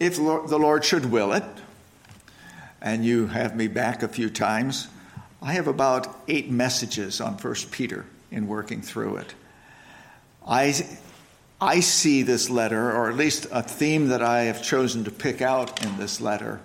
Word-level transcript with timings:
if 0.00 0.16
the 0.16 0.58
Lord 0.58 0.84
should 0.84 1.12
will 1.12 1.32
it, 1.32 1.44
and 2.80 3.04
you 3.04 3.26
have 3.26 3.54
me 3.54 3.68
back 3.68 4.02
a 4.02 4.08
few 4.08 4.30
times, 4.30 4.88
I 5.42 5.52
have 5.52 5.68
about 5.68 6.22
eight 6.26 6.50
messages 6.50 7.20
on 7.20 7.34
1 7.34 7.54
Peter 7.70 8.06
in 8.30 8.48
working 8.48 8.80
through 8.80 9.16
it. 9.16 9.34
I, 10.46 10.74
I 11.60 11.80
see 11.80 12.22
this 12.22 12.48
letter, 12.48 12.90
or 12.90 13.10
at 13.10 13.16
least 13.16 13.46
a 13.52 13.62
theme 13.62 14.08
that 14.08 14.22
I 14.22 14.44
have 14.44 14.62
chosen 14.62 15.04
to 15.04 15.10
pick 15.10 15.42
out 15.42 15.84
in 15.84 15.98
this 15.98 16.20
letter, 16.20 16.60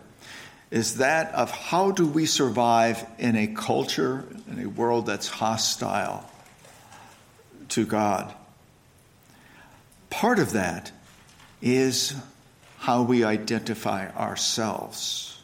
is 0.71 0.97
that 0.97 1.33
of 1.33 1.51
how 1.51 1.91
do 1.91 2.07
we 2.07 2.25
survive 2.25 3.05
in 3.17 3.35
a 3.35 3.47
culture, 3.47 4.25
in 4.49 4.63
a 4.63 4.69
world 4.69 5.05
that's 5.05 5.27
hostile 5.27 6.29
to 7.69 7.85
God. 7.85 8.33
Part 10.09 10.39
of 10.39 10.53
that 10.53 10.91
is 11.61 12.15
how 12.85 13.01
we 13.01 13.23
identify 13.23 14.07
ourselves. 14.11 15.39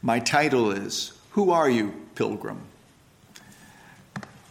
My 0.00 0.18
title 0.18 0.70
is 0.70 1.12
Who 1.32 1.50
Are 1.50 1.68
You, 1.68 1.92
Pilgrim? 2.14 2.58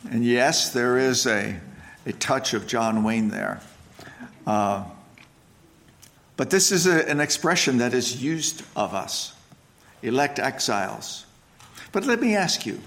And 0.08 0.24
yes, 0.24 0.74
there 0.74 1.00
is 1.00 1.26
a, 1.26 1.60
a 2.06 2.14
touch 2.14 2.54
of 2.54 2.68
John 2.68 3.04
Wayne 3.04 3.30
there. 3.30 3.62
Uh, 4.46 4.84
but 6.38 6.52
this 6.52 6.72
is 6.72 6.86
a, 6.86 7.10
an 7.10 7.20
expression 7.20 7.80
that 7.80 7.96
is 7.96 8.22
used 8.22 8.62
of 8.76 8.94
us, 8.94 9.34
elect 10.04 10.38
exiles. 10.38 11.26
But 11.92 12.06
let 12.06 12.22
me 12.22 12.36
ask 12.36 12.64
you, 12.64 12.80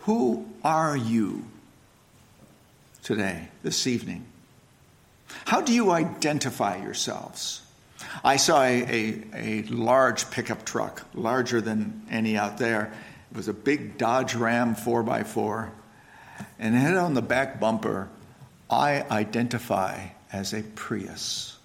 who 0.00 0.46
are 0.64 0.96
you 0.96 1.44
today, 3.02 3.48
this 3.62 3.86
evening? 3.86 4.24
How 5.44 5.60
do 5.60 5.74
you 5.74 5.90
identify 5.90 6.82
yourselves? 6.82 7.61
I 8.24 8.36
saw 8.36 8.62
a, 8.62 8.82
a, 8.82 9.24
a, 9.34 9.62
large 9.62 10.30
pickup 10.30 10.64
truck, 10.64 11.04
larger 11.14 11.60
than 11.60 12.02
any 12.10 12.36
out 12.36 12.58
there. 12.58 12.92
It 13.30 13.36
was 13.36 13.48
a 13.48 13.52
big 13.52 13.98
Dodge 13.98 14.34
Ram 14.34 14.74
4x4. 14.74 15.70
And 16.58 16.74
it 16.74 16.78
had 16.78 16.96
on 16.96 17.14
the 17.14 17.22
back 17.22 17.60
bumper, 17.60 18.08
I 18.70 19.02
identify 19.10 20.08
as 20.32 20.52
a 20.52 20.62
Prius. 20.62 21.56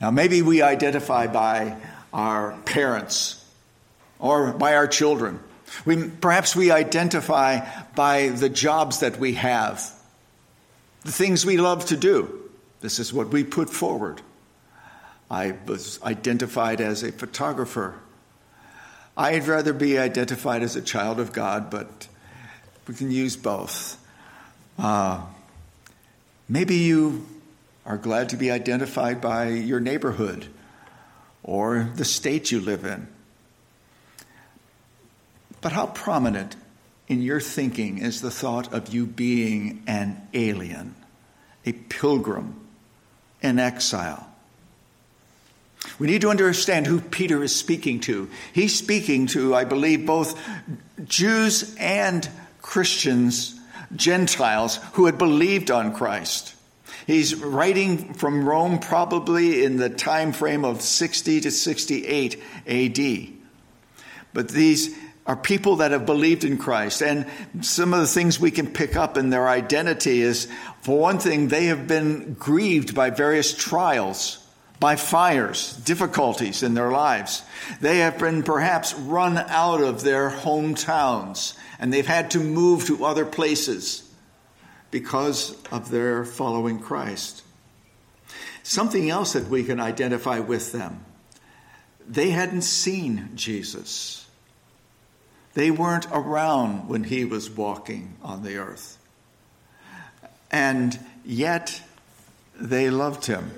Now, 0.00 0.10
maybe 0.10 0.42
we 0.42 0.60
identify 0.60 1.26
by 1.26 1.76
our 2.12 2.52
parents 2.64 3.44
or 4.18 4.52
by 4.52 4.74
our 4.74 4.86
children. 4.86 5.40
We, 5.84 6.08
perhaps 6.08 6.54
we 6.54 6.70
identify 6.70 7.66
by 7.94 8.28
the 8.28 8.48
jobs 8.48 9.00
that 9.00 9.18
we 9.18 9.34
have, 9.34 9.90
the 11.02 11.12
things 11.12 11.44
we 11.44 11.56
love 11.56 11.86
to 11.86 11.96
do. 11.96 12.43
This 12.84 12.98
is 12.98 13.14
what 13.14 13.28
we 13.28 13.44
put 13.44 13.70
forward. 13.70 14.20
I 15.30 15.54
was 15.64 15.98
identified 16.02 16.82
as 16.82 17.02
a 17.02 17.12
photographer. 17.12 17.94
I'd 19.16 19.48
rather 19.48 19.72
be 19.72 19.96
identified 19.96 20.62
as 20.62 20.76
a 20.76 20.82
child 20.82 21.18
of 21.18 21.32
God, 21.32 21.70
but 21.70 22.06
we 22.86 22.94
can 22.94 23.10
use 23.10 23.36
both. 23.36 23.98
Uh, 24.78 25.24
maybe 26.46 26.74
you 26.74 27.26
are 27.86 27.96
glad 27.96 28.28
to 28.28 28.36
be 28.36 28.50
identified 28.50 29.18
by 29.18 29.48
your 29.48 29.80
neighborhood 29.80 30.46
or 31.42 31.90
the 31.96 32.04
state 32.04 32.50
you 32.50 32.60
live 32.60 32.84
in. 32.84 33.08
But 35.62 35.72
how 35.72 35.86
prominent 35.86 36.54
in 37.08 37.22
your 37.22 37.40
thinking 37.40 37.96
is 37.96 38.20
the 38.20 38.30
thought 38.30 38.74
of 38.74 38.92
you 38.92 39.06
being 39.06 39.84
an 39.86 40.28
alien, 40.34 40.94
a 41.64 41.72
pilgrim, 41.72 42.60
in 43.44 43.58
exile. 43.58 44.26
We 45.98 46.06
need 46.06 46.22
to 46.22 46.30
understand 46.30 46.86
who 46.86 47.00
Peter 47.00 47.42
is 47.42 47.54
speaking 47.54 48.00
to. 48.00 48.28
He's 48.54 48.76
speaking 48.76 49.26
to, 49.28 49.54
I 49.54 49.64
believe, 49.64 50.06
both 50.06 50.40
Jews 51.04 51.76
and 51.78 52.28
Christians, 52.62 53.60
Gentiles, 53.94 54.80
who 54.94 55.06
had 55.06 55.18
believed 55.18 55.70
on 55.70 55.94
Christ. 55.94 56.54
He's 57.06 57.34
writing 57.34 58.14
from 58.14 58.48
Rome 58.48 58.78
probably 58.78 59.62
in 59.62 59.76
the 59.76 59.90
time 59.90 60.32
frame 60.32 60.64
of 60.64 60.80
60 60.80 61.42
to 61.42 61.50
68 61.50 62.42
AD. 62.66 63.28
But 64.32 64.48
these 64.48 64.96
are 65.26 65.36
people 65.36 65.76
that 65.76 65.90
have 65.90 66.06
believed 66.06 66.44
in 66.44 66.58
Christ. 66.58 67.02
And 67.02 67.26
some 67.62 67.94
of 67.94 68.00
the 68.00 68.06
things 68.06 68.38
we 68.38 68.50
can 68.50 68.66
pick 68.66 68.96
up 68.96 69.16
in 69.16 69.30
their 69.30 69.48
identity 69.48 70.20
is, 70.20 70.48
for 70.82 70.98
one 70.98 71.18
thing, 71.18 71.48
they 71.48 71.66
have 71.66 71.86
been 71.86 72.34
grieved 72.34 72.94
by 72.94 73.10
various 73.10 73.54
trials, 73.54 74.38
by 74.80 74.96
fires, 74.96 75.74
difficulties 75.78 76.62
in 76.62 76.74
their 76.74 76.90
lives. 76.90 77.42
They 77.80 77.98
have 77.98 78.18
been 78.18 78.42
perhaps 78.42 78.94
run 78.94 79.38
out 79.38 79.80
of 79.80 80.02
their 80.02 80.30
hometowns 80.30 81.56
and 81.78 81.92
they've 81.92 82.06
had 82.06 82.30
to 82.32 82.40
move 82.40 82.86
to 82.86 83.04
other 83.04 83.24
places 83.24 84.08
because 84.90 85.56
of 85.72 85.90
their 85.90 86.24
following 86.24 86.78
Christ. 86.78 87.42
Something 88.62 89.10
else 89.10 89.32
that 89.32 89.48
we 89.48 89.64
can 89.64 89.80
identify 89.80 90.38
with 90.38 90.72
them 90.72 91.04
they 92.08 92.30
hadn't 92.30 92.62
seen 92.62 93.30
Jesus. 93.34 94.23
They 95.54 95.70
weren't 95.70 96.06
around 96.12 96.88
when 96.88 97.04
he 97.04 97.24
was 97.24 97.48
walking 97.48 98.16
on 98.22 98.42
the 98.42 98.56
earth. 98.56 98.98
And 100.50 100.98
yet, 101.24 101.80
they 102.60 102.90
loved 102.90 103.26
him. 103.26 103.50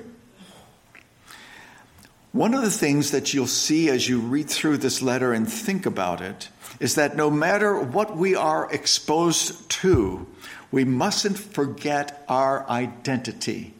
One 2.32 2.52
of 2.52 2.62
the 2.62 2.70
things 2.70 3.12
that 3.12 3.32
you'll 3.32 3.46
see 3.46 3.88
as 3.88 4.08
you 4.08 4.20
read 4.20 4.50
through 4.50 4.78
this 4.78 5.00
letter 5.00 5.32
and 5.32 5.50
think 5.50 5.86
about 5.86 6.20
it 6.20 6.50
is 6.80 6.94
that 6.96 7.16
no 7.16 7.30
matter 7.30 7.80
what 7.80 8.14
we 8.14 8.34
are 8.34 8.70
exposed 8.70 9.68
to, 9.70 10.26
we 10.70 10.84
mustn't 10.84 11.38
forget 11.38 12.24
our 12.28 12.68
identity. 12.68 13.72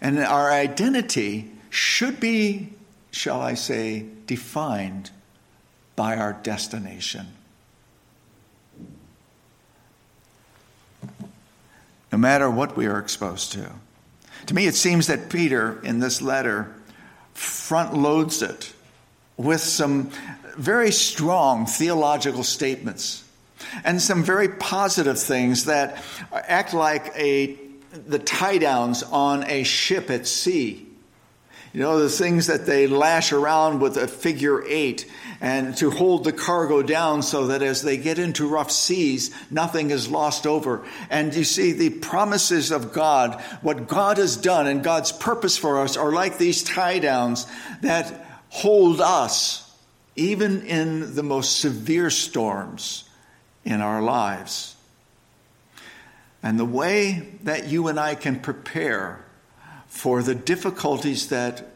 And 0.00 0.18
our 0.18 0.50
identity 0.50 1.52
should 1.68 2.20
be, 2.20 2.70
shall 3.10 3.42
I 3.42 3.52
say, 3.52 4.06
defined 4.26 5.10
by 5.96 6.16
our 6.16 6.32
destination. 6.32 7.26
No 12.12 12.18
matter 12.18 12.50
what 12.50 12.76
we 12.76 12.86
are 12.86 12.98
exposed 12.98 13.52
to. 13.52 13.70
To 14.46 14.54
me, 14.54 14.66
it 14.66 14.74
seems 14.74 15.06
that 15.06 15.30
Peter, 15.30 15.80
in 15.82 16.00
this 16.00 16.20
letter, 16.22 16.74
front 17.32 17.94
loads 17.94 18.42
it 18.42 18.72
with 19.36 19.60
some 19.60 20.10
very 20.56 20.92
strong 20.92 21.66
theological 21.66 22.44
statements 22.44 23.24
and 23.84 24.00
some 24.00 24.22
very 24.22 24.48
positive 24.48 25.18
things 25.18 25.64
that 25.64 26.02
act 26.32 26.74
like 26.74 27.12
a, 27.16 27.58
the 28.06 28.18
tie 28.18 28.58
downs 28.58 29.02
on 29.02 29.44
a 29.44 29.64
ship 29.64 30.10
at 30.10 30.26
sea 30.26 30.86
you 31.74 31.80
know, 31.80 31.98
the 31.98 32.08
things 32.08 32.46
that 32.46 32.66
they 32.66 32.86
lash 32.86 33.32
around 33.32 33.80
with 33.80 33.96
a 33.96 34.06
figure 34.06 34.64
eight 34.64 35.10
and 35.40 35.76
to 35.78 35.90
hold 35.90 36.22
the 36.22 36.32
cargo 36.32 36.82
down 36.82 37.20
so 37.20 37.48
that 37.48 37.62
as 37.62 37.82
they 37.82 37.96
get 37.96 38.20
into 38.20 38.46
rough 38.46 38.70
seas, 38.70 39.34
nothing 39.50 39.90
is 39.90 40.08
lost 40.08 40.46
over. 40.46 40.84
And 41.10 41.34
you 41.34 41.42
see, 41.42 41.72
the 41.72 41.90
promises 41.90 42.70
of 42.70 42.92
God, 42.92 43.42
what 43.60 43.88
God 43.88 44.18
has 44.18 44.36
done 44.36 44.68
and 44.68 44.84
God's 44.84 45.10
purpose 45.10 45.56
for 45.56 45.80
us 45.80 45.96
are 45.96 46.12
like 46.12 46.38
these 46.38 46.62
tie 46.62 47.00
downs 47.00 47.44
that 47.80 48.24
hold 48.50 49.00
us 49.00 49.68
even 50.14 50.62
in 50.66 51.16
the 51.16 51.24
most 51.24 51.58
severe 51.58 52.08
storms 52.08 53.02
in 53.64 53.80
our 53.80 54.00
lives. 54.00 54.76
And 56.40 56.56
the 56.56 56.64
way 56.64 57.30
that 57.42 57.66
you 57.66 57.88
and 57.88 57.98
I 57.98 58.14
can 58.14 58.38
prepare 58.38 59.23
for 59.94 60.24
the 60.24 60.34
difficulties 60.34 61.28
that 61.28 61.70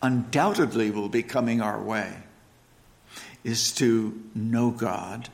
undoubtedly 0.00 0.92
will 0.92 1.08
be 1.08 1.24
coming 1.24 1.60
our 1.60 1.82
way 1.82 2.16
is 3.42 3.72
to 3.72 4.22
know 4.32 4.70
God, 4.70 5.28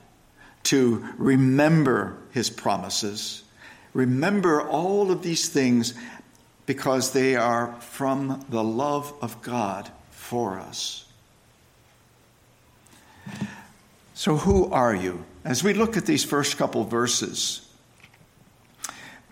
to 0.65 1.07
remember 1.19 2.17
his 2.31 2.49
promises, 2.49 3.43
remember 3.93 4.67
all 4.67 5.13
of 5.13 5.23
these 5.23 5.51
things 5.51 5.93
because 6.65 7.13
they 7.13 7.37
are 7.37 7.79
from 7.83 8.43
the 8.49 8.65
love 8.65 9.13
of 9.21 9.43
God 9.43 9.91
for 10.11 10.59
us. 10.59 11.05
So, 14.15 14.37
who 14.37 14.73
are 14.73 14.95
you? 14.95 15.27
As 15.45 15.63
we 15.63 15.75
look 15.75 15.99
at 15.99 16.07
these 16.07 16.25
first 16.25 16.57
couple 16.57 16.85
verses, 16.85 17.62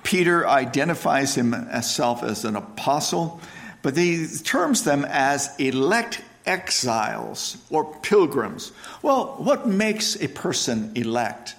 Peter 0.02 0.48
identifies 0.48 1.34
himself 1.34 2.22
as 2.22 2.44
an 2.44 2.56
apostle, 2.56 3.40
but 3.82 3.96
he 3.96 4.26
terms 4.44 4.84
them 4.84 5.04
as 5.04 5.54
elect 5.58 6.22
exiles 6.46 7.56
or 7.70 7.84
pilgrims. 8.00 8.72
Well, 9.02 9.36
what 9.38 9.66
makes 9.66 10.16
a 10.20 10.28
person 10.28 10.92
elect? 10.94 11.54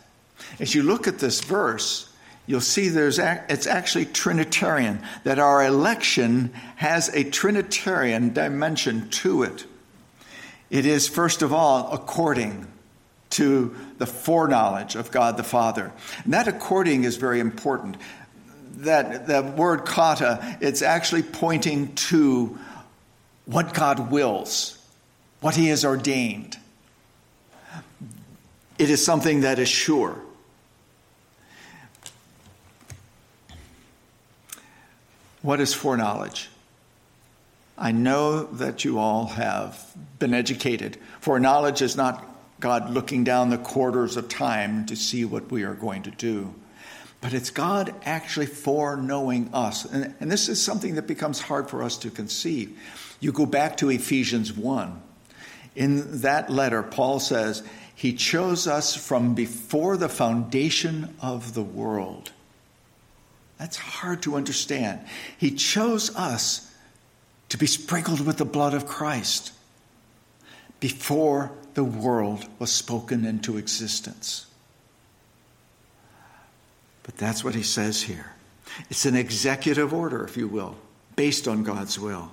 As 0.60 0.76
you 0.76 0.84
look 0.84 1.08
at 1.08 1.20
this 1.20 1.42
verse, 1.42 2.10
you'll 2.48 2.62
see 2.62 2.90
there's 2.90 3.20
it's 3.20 3.68
actually 3.68 4.06
Trinitarian, 4.06 5.02
that 5.24 5.40
our 5.40 5.64
election 5.64 6.52
has 6.76 7.10
a 7.10 7.24
Trinitarian 7.24 8.34
dimension 8.34 9.10
to 9.10 9.44
it. 9.44 9.66
It 10.70 10.86
is, 10.86 11.08
first 11.08 11.42
of 11.42 11.54
all, 11.54 11.92
according 11.92 12.68
to 13.32 13.76
the 13.98 14.06
foreknowledge 14.06 14.96
of 14.96 15.12
God 15.12 15.38
the 15.38 15.44
Father. 15.44 15.92
And 16.24 16.34
that 16.34 16.48
according 16.48 17.04
is 17.04 17.16
very 17.18 17.40
important. 17.40 17.98
That 18.78 19.28
the 19.28 19.44
word 19.44 19.86
kata, 19.86 20.58
it's 20.62 20.82
actually 20.82 21.24
pointing 21.24 21.94
to 21.96 22.58
what 23.46 23.74
God 23.74 24.12
wills, 24.12 24.78
what 25.40 25.56
He 25.56 25.68
has 25.68 25.86
ordained. 25.86 26.58
It 28.78 28.90
is 28.90 29.04
something 29.04 29.42
that 29.42 29.60
is 29.60 29.70
sure. 29.70 30.18
What 35.42 35.60
is 35.60 35.74
foreknowledge? 35.74 36.50
I 37.78 37.92
know 37.92 38.44
that 38.44 38.86
you 38.86 39.00
all 39.00 39.26
have 39.26 39.84
been 40.20 40.34
educated. 40.36 40.98
Foreknowledge 41.20 41.82
is 41.82 41.96
not 41.96 42.24
God 42.60 42.92
looking 42.92 43.24
down 43.24 43.50
the 43.50 43.58
quarters 43.58 44.18
of 44.18 44.30
time 44.30 44.86
to 44.86 44.96
see 44.96 45.26
what 45.26 45.52
we 45.52 45.64
are 45.64 45.74
going 45.74 46.04
to 46.04 46.12
do. 46.12 46.54
But 47.22 47.34
it's 47.34 47.52
God 47.52 47.94
actually 48.04 48.48
foreknowing 48.48 49.52
us. 49.54 49.86
And, 49.86 50.16
and 50.20 50.32
this 50.32 50.50
is 50.50 50.62
something 50.62 50.96
that 50.96 51.08
becomes 51.08 51.40
hard 51.40 51.70
for 51.70 51.84
us 51.84 51.98
to 52.00 52.10
conceive. 52.10 52.78
You 53.20 53.32
go 53.32 53.46
back 53.46 53.78
to 53.78 53.90
Ephesians 53.90 54.52
1. 54.52 55.02
In 55.76 56.22
that 56.22 56.50
letter, 56.50 56.82
Paul 56.82 57.20
says, 57.20 57.64
He 57.94 58.14
chose 58.14 58.68
us 58.68 58.96
from 58.96 59.36
before 59.36 59.98
the 59.98 60.10
foundation 60.10 61.16
of 61.22 61.54
the 61.54 61.64
world. 61.64 62.32
That's 63.60 63.78
hard 63.78 64.24
to 64.24 64.36
understand. 64.36 65.02
He 65.38 65.52
chose 65.52 66.14
us 66.16 66.74
to 67.50 67.58
be 67.60 67.68
sprinkled 67.68 68.26
with 68.26 68.38
the 68.38 68.46
blood 68.46 68.74
of 68.74 68.88
Christ 68.88 69.54
before 70.80 71.52
the 71.76 71.84
world 71.84 72.44
was 72.58 72.72
spoken 72.72 73.24
into 73.24 73.58
existence. 73.58 74.48
But 77.04 77.18
that's 77.18 77.44
what 77.44 77.56
he 77.56 77.64
says 77.64 78.04
here. 78.04 78.34
It's 78.90 79.06
an 79.06 79.16
executive 79.16 79.94
order, 79.94 80.24
if 80.24 80.38
you 80.38 80.48
will, 80.48 80.76
based 81.16 81.48
on 81.48 81.64
God's 81.64 82.00
will. 82.00 82.32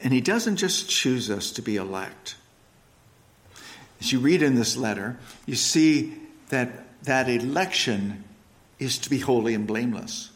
And 0.00 0.12
he 0.12 0.20
doesn't 0.20 0.56
just 0.56 0.88
choose 0.88 1.30
us 1.30 1.50
to 1.52 1.62
be 1.62 1.76
elect. 1.76 2.36
As 4.00 4.12
you 4.12 4.20
read 4.20 4.42
in 4.42 4.54
this 4.54 4.76
letter, 4.76 5.18
you 5.46 5.54
see 5.54 6.14
that 6.48 7.02
that 7.04 7.28
election 7.28 8.24
is 8.78 8.98
to 8.98 9.10
be 9.10 9.18
holy 9.18 9.54
and 9.54 9.66
blameless. 9.66 10.30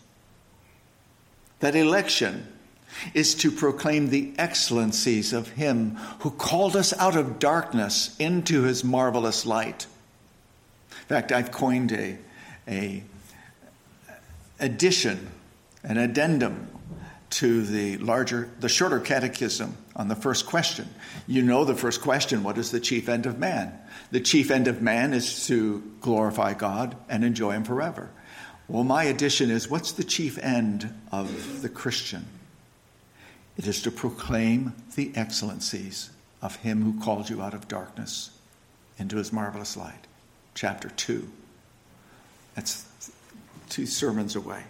That 1.61 1.77
election 1.77 2.51
is 3.15 3.35
to 3.37 3.51
proclaim 3.51 4.11
the 4.11 4.33
excellencies 4.39 5.33
of 5.33 5.49
Him 5.51 5.97
who 6.21 6.31
called 6.31 6.77
us 6.77 6.93
out 6.99 7.17
of 7.17 7.39
darkness 7.39 8.17
into 8.19 8.63
His 8.63 8.85
marvelous 8.85 9.47
light. 9.47 9.87
In 10.91 11.07
fact, 11.07 11.33
I've 11.33 11.51
coined 11.51 11.93
a, 11.93 12.19
a 12.69 13.03
addition, 14.59 15.31
an 15.83 15.97
addendum 15.97 16.69
to 17.31 17.63
the 17.65 17.97
larger, 17.99 18.51
the 18.61 18.69
shorter 18.69 19.01
catechism 19.01 19.77
on 19.95 20.09
the 20.09 20.17
first 20.17 20.47
question. 20.47 20.89
You 21.27 21.43
know 21.43 21.65
the 21.65 21.75
first 21.75 22.01
question 22.01 22.43
what 22.43 22.59
is 22.59 22.71
the 22.71 22.81
chief 22.81 23.09
end 23.09 23.27
of 23.27 23.39
man? 23.39 23.73
The 24.11 24.21
chief 24.21 24.51
end 24.51 24.67
of 24.67 24.83
man 24.83 25.13
is 25.13 25.47
to 25.47 25.83
glorify 26.01 26.55
God 26.55 26.97
and 27.09 27.25
enjoy 27.25 27.53
Him 27.53 27.65
forever. 27.65 28.11
Well, 28.69 28.85
my 28.85 29.05
addition 29.05 29.51
is 29.51 29.69
what's 29.69 29.93
the 29.93 30.05
chief 30.05 30.39
end 30.39 30.93
of 31.11 31.63
the 31.63 31.69
Christian? 31.69 32.27
It 33.61 33.67
is 33.67 33.83
to 33.83 33.91
proclaim 33.91 34.73
the 34.95 35.13
excellencies 35.15 36.09
of 36.41 36.57
him 36.57 36.83
who 36.83 36.99
called 36.99 37.29
you 37.29 37.43
out 37.43 37.53
of 37.53 37.69
darkness 37.69 38.31
into 38.99 39.19
his 39.19 39.35
marvelous 39.35 39.77
light. 39.77 40.07
Chapter 40.55 40.89
2. 40.89 41.31
That's 42.55 42.87
two 43.69 43.85
sermons 43.85 44.35
away. 44.35 44.63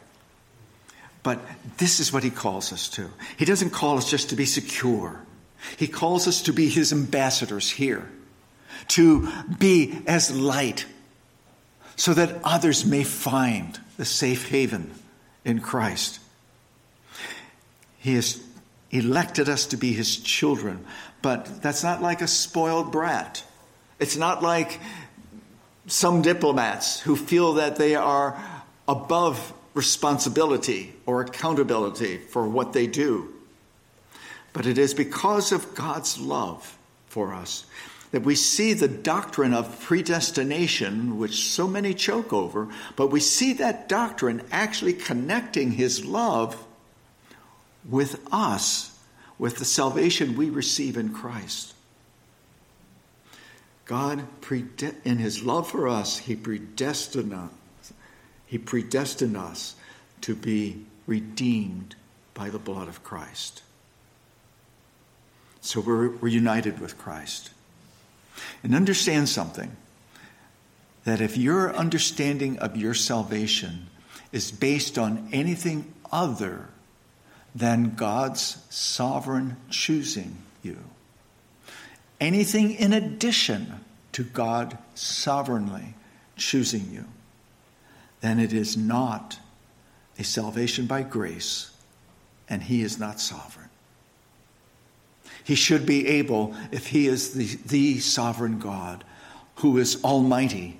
But 1.23 1.39
this 1.79 2.01
is 2.01 2.13
what 2.13 2.25
he 2.25 2.31
calls 2.31 2.73
us 2.73 2.89
to. 2.89 3.11
He 3.37 3.45
doesn't 3.45 3.71
call 3.71 3.97
us 3.97 4.11
just 4.11 4.31
to 4.31 4.35
be 4.35 4.45
secure, 4.45 5.21
he 5.77 5.87
calls 5.87 6.27
us 6.27 6.43
to 6.43 6.53
be 6.53 6.69
his 6.69 6.93
ambassadors 6.93 7.71
here, 7.71 8.11
to 8.89 9.31
be 9.57 10.03
as 10.09 10.37
light, 10.37 10.85
so 11.95 12.13
that 12.15 12.41
others 12.43 12.85
may 12.85 13.05
find 13.05 13.79
the 13.99 14.05
safe 14.05 14.49
haven 14.49 14.91
in 15.45 15.61
Christ. 15.61 16.19
He 18.01 18.15
is 18.15 18.43
elected 18.91 19.49
us 19.49 19.67
to 19.67 19.77
be 19.77 19.93
his 19.93 20.17
children. 20.17 20.85
But 21.23 21.63
that's 21.63 21.83
not 21.83 22.03
like 22.03 22.23
a 22.23 22.29
spoiled 22.29 22.93
brat. 22.93 23.43
It's 23.99 24.17
not 24.17 24.43
like 24.43 24.81
some 25.87 26.23
diplomats 26.23 27.01
who 27.01 27.17
feel 27.17 27.55
that 27.55 27.77
they 27.77 27.95
are 27.95 28.41
above 28.89 29.53
responsibility 29.75 30.95
or 31.07 31.21
accountability 31.21 32.19
for 32.19 32.49
what 32.49 32.73
they 32.73 32.87
do. 32.87 33.33
But 34.53 34.67
it 34.67 34.79
is 34.79 34.95
because 34.95 35.53
of 35.53 35.75
God's 35.75 36.19
love 36.19 36.77
for 37.07 37.33
us 37.33 37.67
that 38.11 38.23
we 38.23 38.35
see 38.35 38.73
the 38.73 38.89
doctrine 38.89 39.55
of 39.55 39.81
predestination, 39.81 41.17
which 41.17 41.45
so 41.45 41.69
many 41.69 41.95
choke 41.95 42.33
over, 42.33 42.69
but 42.97 43.07
we 43.09 43.21
see 43.21 43.53
that 43.53 43.89
doctrine 43.89 44.43
actually 44.51 44.93
connecting 44.93 45.73
his 45.73 46.05
love 46.05 46.65
with 47.89 48.21
us, 48.33 48.99
with 49.39 49.57
the 49.57 49.65
salvation 49.65 50.37
we 50.37 50.51
receive 50.51 50.97
in 50.97 51.13
Christ. 51.13 51.75
God, 53.87 54.25
in 55.05 55.19
his 55.19 55.43
love 55.43 55.69
for 55.69 55.89
us, 55.89 56.19
he 56.19 56.37
predestined 56.37 57.33
us, 57.33 57.51
he 58.47 58.59
predestined 58.59 59.37
us 59.37 59.75
to 60.21 60.35
be 60.35 60.85
redeemed 61.07 61.97
by 62.35 62.51
the 62.51 62.59
blood 62.59 62.89
of 62.89 63.03
Christ. 63.03 63.63
So 65.61 65.81
we're, 65.81 66.11
we're 66.11 66.29
united 66.29 66.79
with 66.81 66.99
Christ. 66.99 67.51
And 68.63 68.75
understand 68.75 69.29
something 69.29 69.77
that 71.05 71.21
if 71.21 71.37
your 71.37 71.75
understanding 71.75 72.59
of 72.59 72.77
your 72.77 72.95
salvation 72.95 73.89
is 74.33 74.51
based 74.51 74.99
on 74.99 75.29
anything 75.33 75.93
other 76.13 76.69
than 77.55 77.95
God's 77.95 78.59
sovereign 78.71 79.57
choosing 79.71 80.37
you. 80.63 80.79
Anything 82.21 82.73
in 82.73 82.93
addition 82.93 83.81
to 84.13 84.23
God 84.23 84.79
sovereignly 84.95 85.95
choosing 86.37 86.91
you, 86.93 87.05
then 88.21 88.39
it 88.39 88.53
is 88.53 88.77
not 88.77 89.39
a 90.19 90.25
salvation 90.25 90.87
by 90.87 91.03
grace, 91.03 91.71
and 92.49 92.63
He 92.63 92.83
is 92.83 92.99
not 92.99 93.21
sovereign. 93.21 93.69
He 95.43 95.55
should 95.55 95.87
be 95.87 96.07
able, 96.07 96.55
if 96.71 96.89
He 96.89 97.07
is 97.07 97.33
the, 97.33 97.59
the 97.67 97.99
sovereign 98.01 98.59
God 98.59 99.03
who 99.57 99.79
is 99.79 100.03
almighty, 100.05 100.79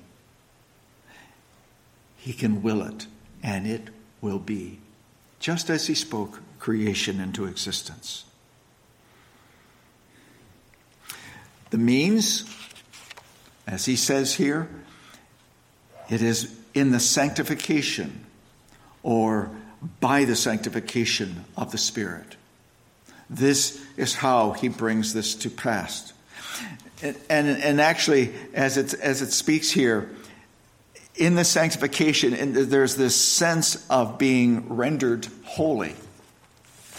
He 2.19 2.33
can 2.33 2.63
will 2.63 2.83
it, 2.83 3.07
and 3.43 3.67
it 3.67 3.89
will 4.21 4.39
be, 4.39 4.79
just 5.39 5.71
as 5.71 5.87
He 5.87 5.95
spoke 5.95 6.43
creation 6.61 7.21
into 7.21 7.47
existence. 7.47 8.25
The 11.71 11.79
means, 11.79 12.45
as 13.67 13.87
he 13.87 13.97
says 13.97 14.35
here, 14.35 14.69
it 16.09 16.23
is 16.23 16.55
in 16.75 16.91
the 16.91 17.01
sanctification 17.01 18.27
or 19.03 19.51
by 20.01 20.25
the 20.25 20.37
sanctification 20.37 21.45
of 21.57 21.73
the 21.73 21.79
Spirit. 21.79 22.37
This 23.31 23.83
is 23.97 24.15
how 24.15 24.53
he 24.53 24.69
brings 24.69 25.15
this 25.15 25.35
to 25.37 25.51
pass. 25.51 26.13
And, 27.03 27.17
and, 27.31 27.49
and 27.49 27.81
actually, 27.81 28.35
as 28.53 28.77
it, 28.77 28.93
as 28.95 29.23
it 29.23 29.33
speaks 29.33 29.71
here, 29.71 30.11
in 31.15 31.35
the 31.35 31.45
sanctification, 31.45 32.35
and 32.35 32.55
there's 32.55 32.97
this 32.97 33.17
sense 33.17 33.87
of 33.89 34.19
being 34.19 34.69
rendered 34.69 35.29
holy 35.45 35.95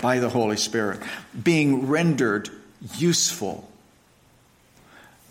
by 0.02 0.20
the 0.20 0.30
Holy 0.30 0.58
Spirit, 0.58 1.00
being 1.42 1.88
rendered 1.88 2.50
useful. 2.98 3.70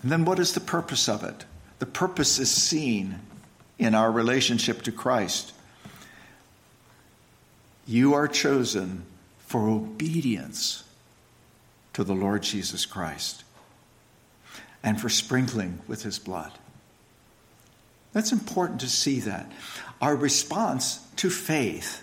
And 0.02 0.10
then 0.10 0.24
what 0.24 0.38
is 0.38 0.52
the 0.52 0.60
purpose 0.60 1.08
of 1.08 1.24
it? 1.24 1.44
The 1.78 1.86
purpose 1.86 2.38
is 2.38 2.50
seen 2.50 3.18
in 3.78 3.94
our 3.94 4.10
relationship 4.10 4.82
to 4.82 4.92
Christ. 4.92 5.52
You 7.86 8.14
are 8.14 8.28
chosen 8.28 9.04
for 9.46 9.68
obedience 9.68 10.84
to 11.94 12.04
the 12.04 12.14
Lord 12.14 12.42
Jesus 12.42 12.86
Christ 12.86 13.42
and 14.82 15.00
for 15.00 15.08
sprinkling 15.08 15.80
with 15.88 16.02
his 16.02 16.18
blood. 16.18 16.52
That's 18.12 18.32
important 18.32 18.80
to 18.80 18.88
see 18.88 19.20
that. 19.20 19.50
Our 20.00 20.16
response 20.16 21.00
to 21.16 21.30
faith 21.30 22.02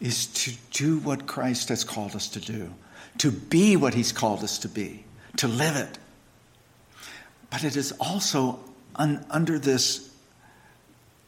is 0.00 0.26
to 0.26 0.52
do 0.72 0.98
what 0.98 1.26
Christ 1.26 1.68
has 1.70 1.84
called 1.84 2.14
us 2.14 2.28
to 2.30 2.40
do, 2.40 2.72
to 3.18 3.30
be 3.30 3.76
what 3.76 3.94
he's 3.94 4.12
called 4.12 4.42
us 4.42 4.58
to 4.58 4.68
be, 4.68 5.04
to 5.36 5.48
live 5.48 5.76
it. 5.76 5.98
But 7.50 7.64
it 7.64 7.76
is 7.76 7.92
also 7.92 8.60
un- 8.94 9.24
under 9.30 9.58
this, 9.58 10.10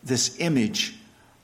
this 0.03 0.39
image 0.39 0.97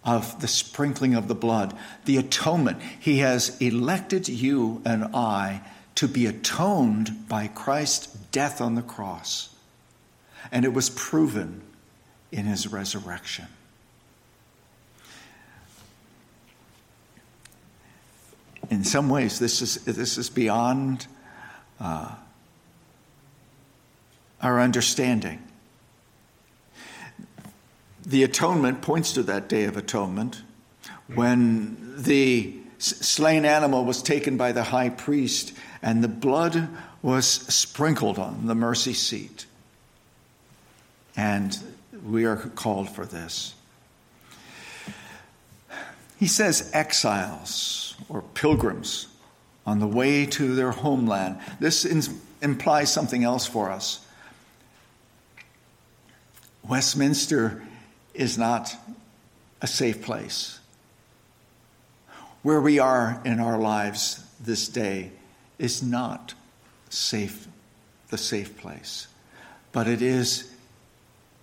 of 0.04 0.40
the 0.40 0.48
sprinkling 0.48 1.14
of 1.14 1.28
the 1.28 1.34
blood, 1.34 1.74
the 2.04 2.18
atonement. 2.18 2.80
He 3.00 3.18
has 3.18 3.56
elected 3.60 4.28
you 4.28 4.82
and 4.84 5.04
I 5.14 5.62
to 5.94 6.08
be 6.08 6.26
atoned 6.26 7.28
by 7.28 7.46
Christ's 7.48 8.06
death 8.32 8.60
on 8.60 8.74
the 8.74 8.82
cross. 8.82 9.54
And 10.52 10.64
it 10.64 10.74
was 10.74 10.90
proven 10.90 11.62
in 12.30 12.44
his 12.44 12.66
resurrection. 12.66 13.46
In 18.70 18.84
some 18.84 19.08
ways, 19.08 19.38
this 19.38 19.62
is, 19.62 19.76
this 19.84 20.18
is 20.18 20.30
beyond 20.30 21.06
uh, 21.80 22.14
our 24.40 24.60
understanding. 24.60 25.42
The 28.06 28.22
atonement 28.22 28.82
points 28.82 29.12
to 29.14 29.22
that 29.24 29.48
day 29.48 29.64
of 29.64 29.76
atonement 29.76 30.42
when 31.14 31.94
the 31.96 32.54
slain 32.78 33.44
animal 33.44 33.84
was 33.84 34.02
taken 34.02 34.36
by 34.36 34.52
the 34.52 34.62
high 34.62 34.90
priest 34.90 35.52
and 35.82 36.02
the 36.02 36.08
blood 36.08 36.68
was 37.02 37.26
sprinkled 37.26 38.18
on 38.18 38.46
the 38.46 38.54
mercy 38.54 38.94
seat. 38.94 39.46
And 41.16 41.56
we 42.04 42.24
are 42.24 42.36
called 42.36 42.90
for 42.90 43.06
this. 43.06 43.54
He 46.18 46.26
says 46.26 46.70
exiles 46.72 47.83
or 48.08 48.22
pilgrims 48.34 49.08
on 49.66 49.78
the 49.78 49.86
way 49.86 50.26
to 50.26 50.54
their 50.54 50.70
homeland. 50.70 51.38
This 51.60 51.84
implies 52.42 52.92
something 52.92 53.24
else 53.24 53.46
for 53.46 53.70
us. 53.70 54.06
Westminster 56.68 57.62
is 58.14 58.38
not 58.38 58.74
a 59.60 59.66
safe 59.66 60.02
place. 60.02 60.58
Where 62.42 62.60
we 62.60 62.78
are 62.78 63.20
in 63.24 63.40
our 63.40 63.58
lives 63.58 64.22
this 64.40 64.68
day 64.68 65.10
is 65.58 65.82
not 65.82 66.34
safe, 66.90 67.48
the 68.10 68.18
safe 68.18 68.56
place, 68.58 69.08
but 69.72 69.86
it 69.88 70.02
is 70.02 70.52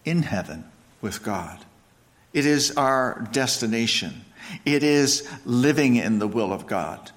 in 0.05 0.23
heaven 0.23 0.65
with 1.01 1.23
God. 1.23 1.65
It 2.33 2.45
is 2.45 2.71
our 2.77 3.27
destination. 3.31 4.25
It 4.65 4.83
is 4.83 5.27
living 5.45 5.95
in 5.95 6.19
the 6.19 6.27
will 6.27 6.53
of 6.53 6.67
God. 6.67 7.11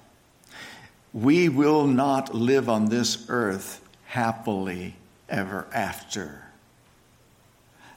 We 1.13 1.49
will 1.49 1.87
not 1.87 2.35
live 2.35 2.69
on 2.69 2.85
this 2.89 3.25
earth 3.29 3.81
happily 4.05 4.95
ever 5.29 5.67
after. 5.73 6.43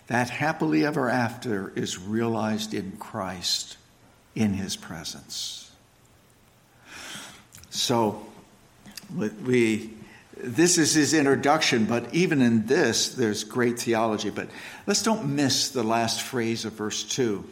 That 0.06 0.30
happily 0.30 0.86
ever 0.86 1.10
after 1.10 1.72
is 1.74 1.98
realized 1.98 2.72
in 2.72 2.92
Christ, 2.92 3.76
in 4.34 4.54
his 4.54 4.76
presence. 4.76 5.70
So, 7.70 8.24
we 9.14 9.90
this 10.40 10.78
is 10.78 10.94
his 10.94 11.14
introduction, 11.14 11.84
but 11.84 12.14
even 12.14 12.40
in 12.40 12.66
this, 12.66 13.08
there's 13.08 13.42
great 13.42 13.78
theology. 13.80 14.30
But 14.30 14.48
let's 14.86 15.02
don't 15.02 15.34
miss 15.34 15.70
the 15.70 15.82
last 15.82 16.22
phrase 16.22 16.64
of 16.64 16.74
verse 16.74 17.02
2. 17.02 17.44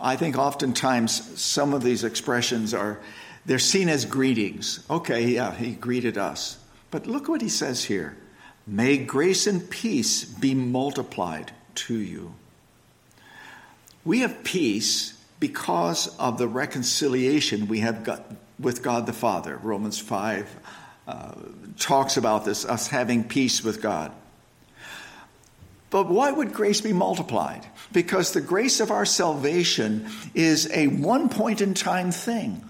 I 0.00 0.16
think 0.16 0.38
oftentimes 0.38 1.40
some 1.40 1.74
of 1.74 1.82
these 1.82 2.04
expressions 2.04 2.72
are 2.72 3.00
they're 3.46 3.58
seen 3.58 3.88
as 3.88 4.04
greetings. 4.04 4.84
Okay, 4.90 5.26
yeah, 5.26 5.54
he 5.54 5.72
greeted 5.72 6.18
us. 6.18 6.58
But 6.90 7.06
look 7.06 7.28
what 7.28 7.40
he 7.40 7.48
says 7.48 7.84
here. 7.84 8.16
May 8.66 8.98
grace 8.98 9.46
and 9.46 9.68
peace 9.68 10.24
be 10.24 10.54
multiplied 10.54 11.52
to 11.74 11.96
you. 11.96 12.34
We 14.04 14.20
have 14.20 14.44
peace 14.44 15.14
because 15.40 16.14
of 16.18 16.38
the 16.38 16.48
reconciliation 16.48 17.68
we 17.68 17.80
have 17.80 18.04
got 18.04 18.24
with 18.58 18.82
God 18.82 19.06
the 19.06 19.12
Father. 19.12 19.56
Romans 19.56 19.98
5 19.98 20.56
uh, 21.06 21.32
talks 21.78 22.16
about 22.16 22.44
this, 22.44 22.64
us 22.64 22.88
having 22.88 23.24
peace 23.24 23.62
with 23.62 23.80
God. 23.80 24.12
But 25.90 26.08
why 26.08 26.30
would 26.30 26.52
grace 26.52 26.80
be 26.80 26.92
multiplied? 26.92 27.66
Because 27.92 28.32
the 28.32 28.40
grace 28.40 28.80
of 28.80 28.90
our 28.90 29.06
salvation 29.06 30.06
is 30.34 30.70
a 30.72 30.88
one 30.88 31.28
point 31.28 31.60
in 31.60 31.74
time 31.74 32.10
thing. 32.10 32.62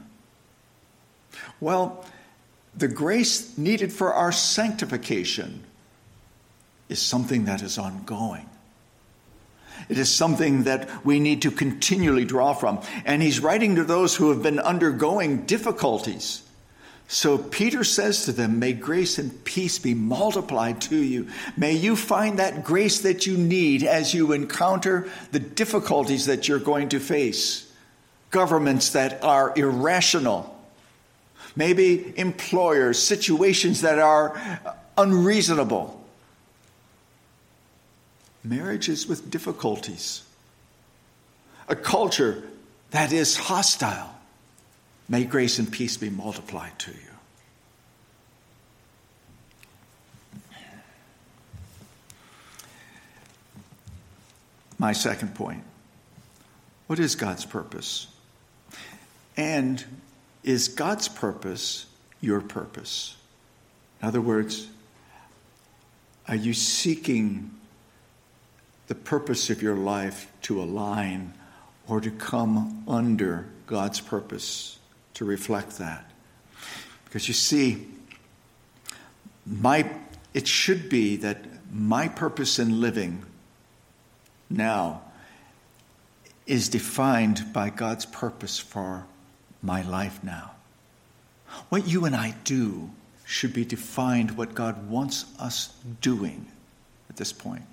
Well, 1.61 2.05
the 2.77 2.89
grace 2.89 3.59
needed 3.59 3.93
for 3.93 4.15
our 4.15 4.31
sanctification 4.31 5.65
is 6.89 7.01
something 7.01 7.47
that 7.47 7.61
is 7.61 7.77
ongoing. 7.77 8.49
It 9.89 9.99
is 9.99 10.15
something 10.15 10.65
that 10.65 11.05
we 11.05 11.19
need 11.19 11.43
to 11.43 11.51
continually 11.51 12.25
draw 12.25 12.53
from. 12.53 12.81
And 13.05 13.23
he's 13.23 13.41
writing 13.41 13.77
to 13.77 13.85
those 13.85 14.15
who 14.15 14.31
have 14.31 14.43
been 14.43 14.61
undergoing 14.61 15.43
difficulties 15.47 16.43
so 17.11 17.39
Peter 17.39 17.85
says 17.85 18.27
to 18.27 18.33
them, 18.33 18.59
May 18.59 18.75
grace 18.75 19.17
and 19.17 19.43
peace 19.45 19.79
be 19.79 19.95
multiplied 19.95 20.83
to 20.83 20.97
you. 20.97 21.29
May 21.57 21.73
you 21.73 21.97
find 21.97 22.39
that 22.39 22.65
grace 22.65 23.01
that 23.01 23.27
you 23.27 23.39
need 23.39 23.83
as 23.83 24.13
you 24.13 24.33
encounter 24.33 25.09
the 25.33 25.41
difficulties 25.41 26.27
that 26.27 26.47
you're 26.47 26.59
going 26.59 26.91
to 26.91 27.01
face. 27.01 27.73
Governments 28.31 28.91
that 28.91 29.25
are 29.25 29.55
irrational, 29.57 30.55
maybe 31.57 32.13
employers, 32.19 33.03
situations 33.03 33.81
that 33.81 33.99
are 33.99 34.61
unreasonable, 34.99 36.05
marriages 38.45 39.07
with 39.07 39.31
difficulties, 39.31 40.25
a 41.69 41.75
culture 41.75 42.43
that 42.91 43.13
is 43.13 43.35
hostile. 43.35 44.15
May 45.09 45.25
grace 45.25 45.59
and 45.59 45.71
peace 45.71 45.97
be 45.97 46.11
multiplied 46.11 46.79
to 46.81 46.91
you. 46.91 46.97
My 54.79 54.93
second 54.93 55.35
point 55.35 55.65
what 56.87 56.99
is 56.99 57.17
God's 57.17 57.45
purpose? 57.45 58.07
And 59.37 59.85
is 60.43 60.69
God's 60.69 61.07
purpose 61.07 61.87
your 62.21 62.41
purpose? 62.41 63.17
In 64.01 64.09
other 64.09 64.23
words, 64.23 64.69
are 66.27 66.35
you 66.35 66.55
seeking 66.55 67.51
the 68.87 68.95
purpose 68.95 69.51
of 69.51 69.63
your 69.63 69.77
life 69.77 70.33
to 70.43 70.63
align 70.63 71.35
or 71.87 72.01
to 72.01 72.11
come 72.11 72.85
under 72.89 73.47
God's 73.67 74.01
purpose? 74.01 74.78
To 75.19 75.25
reflect 75.25 75.79
that. 75.79 76.09
Because 77.05 77.27
you 77.27 77.35
see, 77.35 77.89
my, 79.45 79.91
it 80.33 80.47
should 80.47 80.89
be 80.89 81.17
that 81.17 81.45
my 81.73 82.07
purpose 82.07 82.61
in 82.61 82.81
living 82.81 83.25
now 84.49 85.03
is 86.47 86.69
defined 86.69 87.53
by 87.53 87.69
God's 87.69 88.07
purpose 88.07 88.61
for 88.61 89.07
my 89.61 89.83
life 89.83 90.23
now. 90.23 90.53
What 91.69 91.89
you 91.89 92.05
and 92.05 92.15
I 92.15 92.37
do 92.45 92.91
should 93.25 93.53
be 93.53 93.65
defined 93.65 94.37
what 94.37 94.55
God 94.55 94.89
wants 94.89 95.25
us 95.41 95.75
doing 96.01 96.47
at 97.11 97.17
this 97.17 97.33
point. 97.33 97.65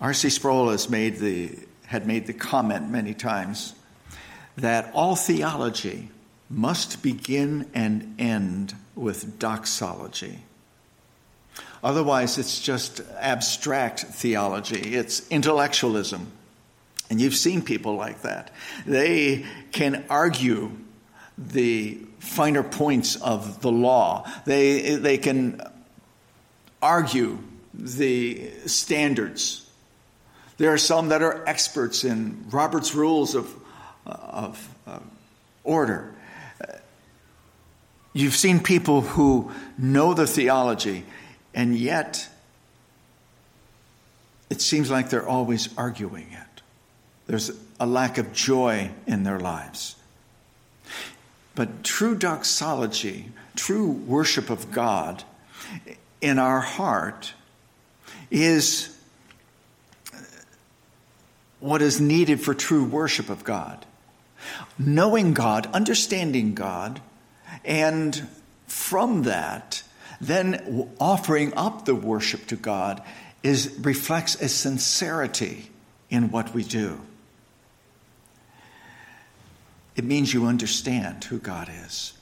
R.C. 0.00 0.30
Sproul 0.30 0.70
has 0.70 0.88
made 0.88 1.16
the, 1.16 1.58
had 1.86 2.06
made 2.06 2.28
the 2.28 2.32
comment 2.32 2.90
many 2.90 3.12
times 3.12 3.74
that 4.56 4.90
all 4.94 5.16
theology 5.16 6.10
must 6.48 7.02
begin 7.02 7.68
and 7.74 8.14
end 8.18 8.74
with 8.94 9.38
doxology. 9.38 10.40
Otherwise, 11.82 12.38
it's 12.38 12.60
just 12.60 13.00
abstract 13.18 14.00
theology, 14.00 14.94
it's 14.94 15.28
intellectualism. 15.28 16.32
And 17.08 17.20
you've 17.20 17.36
seen 17.36 17.62
people 17.62 17.94
like 17.94 18.22
that. 18.22 18.50
They 18.84 19.44
can 19.70 20.04
argue 20.10 20.72
the 21.38 22.00
finer 22.18 22.64
points 22.64 23.16
of 23.16 23.60
the 23.60 23.70
law, 23.70 24.28
they, 24.46 24.96
they 24.96 25.18
can 25.18 25.60
argue 26.82 27.38
the 27.74 28.50
standards. 28.66 29.68
There 30.56 30.72
are 30.72 30.78
some 30.78 31.10
that 31.10 31.22
are 31.22 31.46
experts 31.46 32.04
in 32.04 32.46
Robert's 32.50 32.94
rules 32.94 33.34
of 33.34 33.54
of 34.06 34.74
uh, 34.86 34.98
order. 35.64 36.12
You've 38.12 38.36
seen 38.36 38.60
people 38.60 39.02
who 39.02 39.52
know 39.76 40.14
the 40.14 40.26
theology 40.26 41.04
and 41.54 41.76
yet 41.76 42.28
it 44.48 44.60
seems 44.60 44.90
like 44.90 45.10
they're 45.10 45.26
always 45.26 45.68
arguing 45.76 46.28
it. 46.30 46.62
There's 47.26 47.50
a 47.80 47.86
lack 47.86 48.18
of 48.18 48.32
joy 48.32 48.90
in 49.06 49.24
their 49.24 49.40
lives. 49.40 49.96
But 51.54 51.82
true 51.82 52.14
doxology, 52.14 53.32
true 53.56 53.90
worship 53.90 54.50
of 54.50 54.70
God 54.70 55.24
in 56.20 56.38
our 56.38 56.60
heart 56.60 57.32
is 58.30 58.96
what 61.60 61.82
is 61.82 62.00
needed 62.00 62.40
for 62.40 62.54
true 62.54 62.84
worship 62.84 63.30
of 63.30 63.42
God. 63.42 63.84
Knowing 64.78 65.34
God, 65.34 65.68
understanding 65.72 66.54
God, 66.54 67.00
and 67.64 68.28
from 68.66 69.22
that, 69.22 69.82
then 70.20 70.90
offering 70.98 71.52
up 71.54 71.84
the 71.84 71.94
worship 71.94 72.46
to 72.46 72.56
God 72.56 73.02
is 73.42 73.76
reflects 73.80 74.34
a 74.40 74.48
sincerity 74.48 75.70
in 76.10 76.30
what 76.30 76.54
we 76.54 76.64
do. 76.64 77.00
It 79.94 80.04
means 80.04 80.32
you 80.32 80.46
understand 80.46 81.24
who 81.24 81.38
God 81.38 81.70
is. 81.84 82.12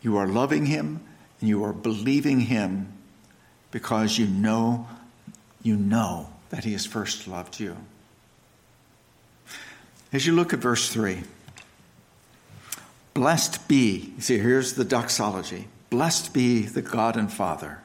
You 0.00 0.16
are 0.16 0.28
loving 0.28 0.66
him 0.66 1.00
and 1.40 1.48
you 1.48 1.64
are 1.64 1.72
believing 1.72 2.40
him 2.40 2.92
because 3.70 4.18
you 4.18 4.26
know 4.26 4.86
you 5.62 5.76
know 5.76 6.28
that 6.50 6.62
he 6.62 6.72
has 6.72 6.86
first 6.86 7.26
loved 7.26 7.58
you. 7.58 7.76
As 10.12 10.26
you 10.26 10.34
look 10.34 10.52
at 10.52 10.60
verse 10.60 10.88
3, 10.88 11.22
blessed 13.14 13.66
be, 13.68 14.12
you 14.16 14.20
see, 14.20 14.38
here's 14.38 14.74
the 14.74 14.84
doxology 14.84 15.68
blessed 15.88 16.34
be 16.34 16.62
the 16.62 16.82
God 16.82 17.16
and 17.16 17.32
Father 17.32 17.78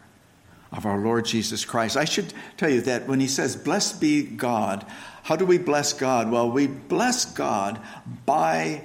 of 0.72 0.86
our 0.86 0.98
Lord 0.98 1.26
Jesus 1.26 1.66
Christ. 1.66 1.98
I 1.98 2.06
should 2.06 2.34
tell 2.58 2.70
you 2.70 2.82
that 2.82 3.08
when 3.08 3.20
he 3.20 3.28
says, 3.28 3.56
blessed 3.56 4.02
be 4.02 4.24
God, 4.24 4.86
how 5.24 5.36
do 5.36 5.46
we 5.46 5.58
bless 5.58 5.94
God? 5.94 6.32
Well, 6.32 6.50
we 6.50 6.68
bless 6.68 7.26
God 7.26 7.80
by 8.26 8.84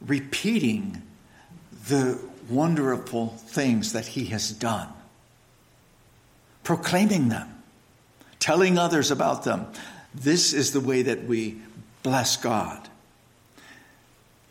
repeating 0.00 1.02
the 1.88 2.18
wonderful 2.48 3.28
things 3.28 3.92
that 3.92 4.06
he 4.06 4.26
has 4.26 4.50
done, 4.50 4.88
proclaiming 6.64 7.28
them, 7.28 7.62
telling 8.38 8.78
others 8.78 9.10
about 9.10 9.44
them. 9.44 9.66
This 10.14 10.52
is 10.52 10.72
the 10.72 10.80
way 10.80 11.02
that 11.02 11.24
we 11.24 11.60
bless 12.02 12.36
God. 12.36 12.88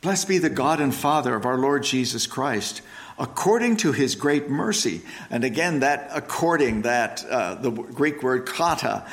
Blessed 0.02 0.28
be 0.28 0.40
the 0.40 0.50
God 0.50 0.82
and 0.82 0.94
Father 0.94 1.36
of 1.36 1.46
our 1.46 1.58
Lord 1.58 1.84
Jesus 1.84 2.26
Christ, 2.26 2.82
according 3.20 3.78
to 3.78 3.92
his 3.92 4.16
great 4.16 4.50
mercy. 4.50 5.02
And 5.30 5.44
again, 5.44 5.82
that 5.82 6.10
according, 6.14 6.84
that 6.84 7.24
uh, 7.30 7.56
the 7.56 7.70
Greek 7.70 8.24
word 8.24 8.48
kata, 8.48 9.06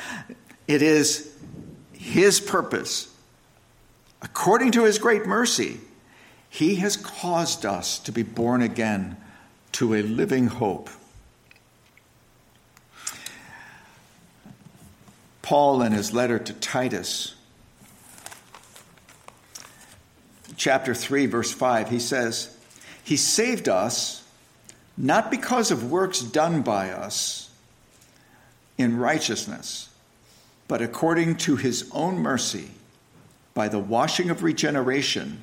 it 0.67 0.81
is 0.81 1.31
his 1.93 2.39
purpose. 2.39 3.13
According 4.21 4.71
to 4.71 4.83
his 4.83 4.97
great 4.97 5.25
mercy, 5.25 5.79
he 6.49 6.75
has 6.75 6.97
caused 6.97 7.65
us 7.65 7.99
to 7.99 8.11
be 8.11 8.23
born 8.23 8.63
again 8.63 9.15
to 9.73 9.93
a 9.93 10.01
living 10.01 10.47
hope. 10.47 10.89
Paul, 15.43 15.81
in 15.83 15.91
his 15.91 16.13
letter 16.13 16.39
to 16.39 16.53
Titus, 16.53 17.35
chapter 20.59 20.93
3, 20.93 21.25
verse 21.25 21.51
5, 21.51 21.89
he 21.89 21.99
says, 21.99 22.55
He 23.03 23.17
saved 23.17 23.67
us 23.67 24.23
not 24.97 25.31
because 25.31 25.71
of 25.71 25.89
works 25.89 26.19
done 26.19 26.61
by 26.61 26.91
us 26.91 27.49
in 28.77 28.97
righteousness, 28.97 29.89
but 30.67 30.81
according 30.81 31.37
to 31.37 31.55
his 31.55 31.89
own 31.93 32.17
mercy, 32.17 32.69
by 33.53 33.69
the 33.69 33.79
washing 33.79 34.29
of 34.29 34.43
regeneration 34.43 35.41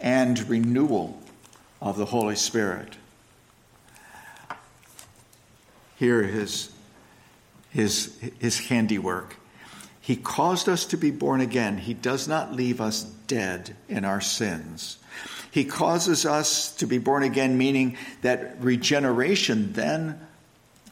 and 0.00 0.48
renewal 0.48 1.20
of 1.80 1.98
the 1.98 2.06
Holy 2.06 2.34
Spirit. 2.34 2.96
Here 5.96 6.22
is 6.22 6.72
his, 7.70 8.18
his 8.38 8.58
handiwork. 8.68 9.36
He 10.00 10.16
caused 10.16 10.68
us 10.68 10.86
to 10.86 10.96
be 10.96 11.10
born 11.10 11.40
again. 11.40 11.78
He 11.78 11.94
does 11.94 12.26
not 12.26 12.54
leave 12.54 12.80
us 12.80 13.02
dead 13.02 13.76
in 13.88 14.04
our 14.04 14.20
sins. 14.20 14.98
He 15.50 15.64
causes 15.64 16.24
us 16.24 16.74
to 16.76 16.86
be 16.86 16.98
born 16.98 17.22
again, 17.22 17.58
meaning 17.58 17.96
that 18.22 18.56
regeneration 18.60 19.72
then 19.72 20.20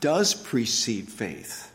does 0.01 0.35
precede 0.35 1.09
faith. 1.09 1.73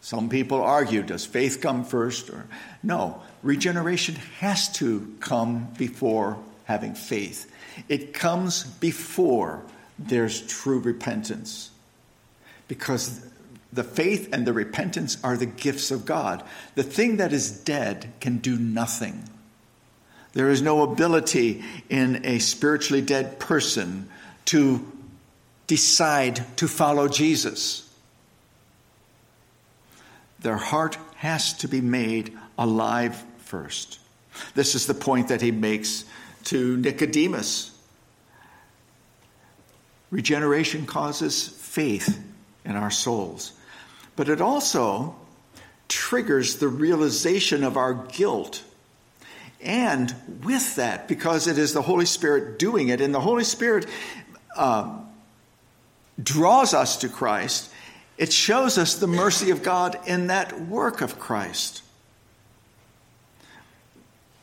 Some 0.00 0.28
people 0.28 0.62
argue 0.62 1.02
does 1.02 1.26
faith 1.26 1.60
come 1.60 1.84
first? 1.84 2.30
Or 2.30 2.46
no, 2.82 3.22
regeneration 3.42 4.14
has 4.40 4.72
to 4.74 5.14
come 5.20 5.68
before 5.76 6.38
having 6.64 6.94
faith. 6.94 7.50
It 7.88 8.14
comes 8.14 8.64
before 8.64 9.62
there's 9.98 10.46
true 10.46 10.78
repentance. 10.78 11.70
Because 12.68 13.20
the 13.72 13.84
faith 13.84 14.32
and 14.32 14.46
the 14.46 14.52
repentance 14.52 15.18
are 15.22 15.36
the 15.36 15.46
gifts 15.46 15.90
of 15.90 16.06
God. 16.06 16.42
The 16.74 16.82
thing 16.82 17.18
that 17.18 17.32
is 17.32 17.50
dead 17.50 18.12
can 18.20 18.38
do 18.38 18.58
nothing. 18.58 19.28
There 20.32 20.50
is 20.50 20.62
no 20.62 20.82
ability 20.82 21.64
in 21.88 22.24
a 22.24 22.38
spiritually 22.38 23.02
dead 23.02 23.38
person 23.38 24.08
to 24.46 24.86
decide 25.66 26.44
to 26.56 26.68
follow 26.68 27.08
Jesus. 27.08 27.88
Their 30.40 30.56
heart 30.56 30.96
has 31.16 31.52
to 31.54 31.68
be 31.68 31.80
made 31.80 32.36
alive 32.56 33.22
first. 33.38 33.98
This 34.54 34.74
is 34.74 34.86
the 34.86 34.94
point 34.94 35.28
that 35.28 35.42
he 35.42 35.50
makes 35.50 36.04
to 36.44 36.76
Nicodemus. 36.76 37.76
Regeneration 40.10 40.86
causes 40.86 41.48
faith 41.48 42.22
in 42.64 42.76
our 42.76 42.90
souls, 42.90 43.52
but 44.18 44.28
it 44.28 44.42
also 44.42 45.16
triggers 45.88 46.56
the 46.56 46.68
realization 46.68 47.64
of 47.64 47.78
our 47.78 47.94
guilt. 47.94 48.62
And 49.62 50.14
with 50.44 50.76
that, 50.76 51.08
because 51.08 51.46
it 51.46 51.56
is 51.56 51.72
the 51.72 51.80
Holy 51.80 52.04
Spirit 52.04 52.58
doing 52.58 52.88
it, 52.88 53.00
and 53.00 53.14
the 53.14 53.20
Holy 53.20 53.44
Spirit 53.44 53.86
um, 54.56 55.08
draws 56.22 56.74
us 56.74 56.98
to 56.98 57.08
Christ, 57.08 57.72
it 58.18 58.30
shows 58.30 58.76
us 58.76 58.96
the 58.96 59.06
mercy 59.06 59.50
of 59.50 59.62
God 59.62 59.98
in 60.06 60.26
that 60.26 60.60
work 60.60 61.00
of 61.00 61.18
Christ 61.18 61.82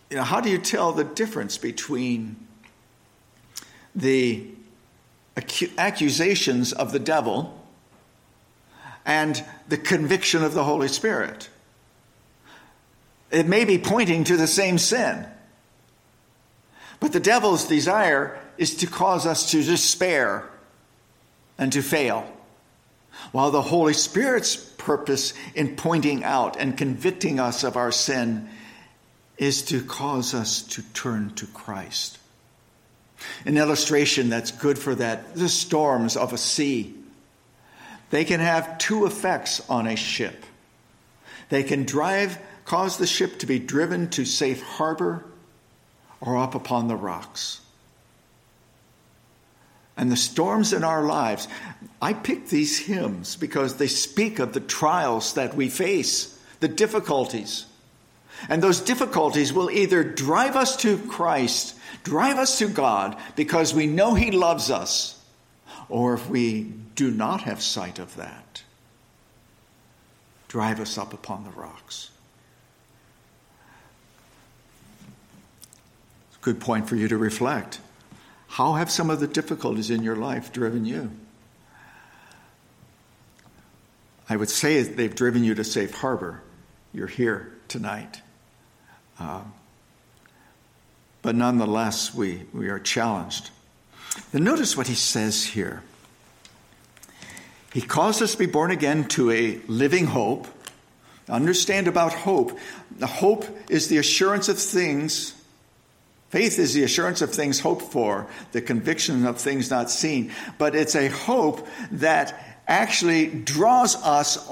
you 0.10 0.18
know, 0.18 0.24
how 0.24 0.40
do 0.40 0.50
you 0.50 0.58
tell 0.58 0.92
the 0.92 1.04
difference 1.04 1.58
between 1.58 2.36
the 3.94 4.48
accusations 5.78 6.74
of 6.74 6.92
the 6.92 7.00
devil 7.00 7.65
and 9.06 9.44
the 9.68 9.78
conviction 9.78 10.44
of 10.44 10.54
the 10.54 10.64
Holy 10.64 10.88
Spirit? 10.88 11.50
It 13.32 13.48
may 13.48 13.66
be 13.66 13.78
pointing 13.78 14.24
to 14.26 14.38
the 14.38 14.48
same 14.48 14.78
sin, 14.78 15.26
but 17.00 17.12
the 17.12 17.20
devil's 17.20 17.66
desire 17.66 18.40
is 18.58 18.76
to 18.76 18.88
cause 18.88 19.26
us 19.26 19.52
to 19.52 19.64
despair 19.64 20.50
and 21.58 21.72
to 21.74 21.82
fail, 21.82 22.32
while 23.32 23.52
the 23.52 23.62
Holy 23.62 23.94
Spirit's 23.94 24.56
purpose 24.56 25.34
in 25.54 25.76
pointing 25.76 26.24
out 26.24 26.58
and 26.58 26.78
convicting 26.78 27.40
us 27.40 27.64
of 27.64 27.76
our 27.76 27.92
sin 27.92 28.50
is 29.38 29.64
to 29.64 29.84
cause 29.84 30.34
us 30.34 30.62
to 30.62 30.82
turn 30.94 31.34
to 31.36 31.46
Christ. 31.48 32.18
An 33.46 33.58
illustration 33.58 34.30
that's 34.30 34.52
good 34.52 34.78
for 34.78 34.96
that 34.96 35.36
the 35.36 35.50
storms 35.50 36.16
of 36.16 36.34
a 36.34 36.38
sea. 36.38 36.95
They 38.10 38.26
can 38.26 38.40
have 38.40 38.78
two 38.78 39.06
effects 39.06 39.62
on 39.70 39.88
a 39.88 39.96
ship. 39.96 40.46
They 41.50 41.64
can 41.64 41.84
drive, 41.84 42.38
cause 42.66 42.98
the 42.98 43.08
ship 43.08 43.40
to 43.40 43.46
be 43.46 43.60
driven 43.60 44.10
to 44.12 44.26
safe 44.26 44.62
harbor 44.62 45.26
or 46.22 46.38
up 46.38 46.56
upon 46.56 46.88
the 46.88 46.96
rocks. 46.96 47.62
And 49.98 50.12
the 50.12 50.18
storms 50.18 50.74
in 50.74 50.84
our 50.84 51.04
lives, 51.04 51.48
I 52.02 52.14
pick 52.14 52.50
these 52.50 52.78
hymns 52.80 53.36
because 53.36 53.78
they 53.78 53.88
speak 53.88 54.40
of 54.40 54.54
the 54.54 54.60
trials 54.60 55.34
that 55.36 55.56
we 55.56 55.70
face, 55.70 56.38
the 56.60 56.68
difficulties. 56.68 57.66
And 58.50 58.62
those 58.62 58.82
difficulties 58.82 59.54
will 59.54 59.72
either 59.72 60.04
drive 60.04 60.58
us 60.58 60.76
to 60.78 60.98
Christ, 60.98 61.76
drive 62.04 62.38
us 62.38 62.60
to 62.60 62.68
God 62.68 63.16
because 63.38 63.74
we 63.74 63.88
know 63.88 64.16
He 64.16 64.32
loves 64.32 64.70
us, 64.70 65.15
or 65.90 66.14
if 66.14 66.30
we 66.30 66.74
do 66.96 67.12
not 67.12 67.42
have 67.42 67.62
sight 67.62 68.00
of 68.00 68.16
that, 68.16 68.64
drive 70.48 70.80
us 70.80 70.98
up 70.98 71.14
upon 71.14 71.44
the 71.44 71.50
rocks. 71.52 72.10
Good 76.42 76.60
point 76.60 76.88
for 76.88 76.96
you 76.96 77.08
to 77.08 77.18
reflect. 77.18 77.80
How 78.48 78.74
have 78.74 78.92
some 78.92 79.10
of 79.10 79.20
the 79.20 79.26
difficulties 79.26 79.90
in 79.90 80.04
your 80.04 80.16
life 80.16 80.54
driven 80.54 80.86
you? 80.86 81.10
I 84.30 84.36
would 84.36 84.50
say 84.50 84.84
they've 84.84 85.16
driven 85.16 85.44
you 85.44 85.56
to 85.56 85.64
safe 85.64 85.94
harbor. 85.94 86.44
You're 86.94 87.08
here 87.08 87.52
tonight. 87.68 88.22
Um, 89.20 89.54
but 91.24 91.36
nonetheless, 91.36 92.14
we, 92.14 92.44
we 92.54 92.70
are 92.70 92.78
challenged. 92.78 93.50
And 94.34 94.44
notice 94.44 94.76
what 94.76 94.88
he 94.88 94.96
says 94.96 95.44
here. 95.46 95.84
He 97.74 97.82
calls 97.82 98.22
us 98.22 98.34
to 98.34 98.38
be 98.38 98.46
born 98.46 98.72
again 98.72 99.06
to 99.10 99.32
a 99.32 99.60
living 99.68 100.06
hope. 100.06 100.48
Understand 101.28 101.88
about 101.88 102.14
hope. 102.14 102.58
The 103.00 103.08
hope 103.08 103.46
is 103.70 103.88
the 103.88 103.98
assurance 103.98 104.48
of 104.48 104.58
things. 104.58 105.34
Faith 106.30 106.60
is 106.60 106.74
the 106.74 106.84
assurance 106.84 107.22
of 107.22 107.32
things 107.32 107.60
hoped 107.60 107.92
for, 107.92 108.28
the 108.52 108.62
conviction 108.62 109.26
of 109.26 109.38
things 109.38 109.70
not 109.70 109.90
seen. 109.90 110.32
But 110.58 110.76
it's 110.76 110.96
a 110.96 111.08
hope 111.08 111.68
that 111.92 112.62
actually 112.68 113.28
draws 113.28 113.96
us 113.96 114.48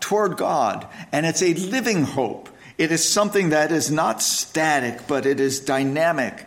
toward 0.00 0.36
God, 0.36 0.86
and 1.12 1.26
it's 1.26 1.42
a 1.42 1.54
living 1.54 2.04
hope. 2.04 2.48
It 2.78 2.92
is 2.92 3.06
something 3.06 3.50
that 3.50 3.72
is 3.72 3.90
not 3.90 4.22
static, 4.22 5.06
but 5.08 5.26
it 5.26 5.40
is 5.40 5.60
dynamic. 5.60 6.46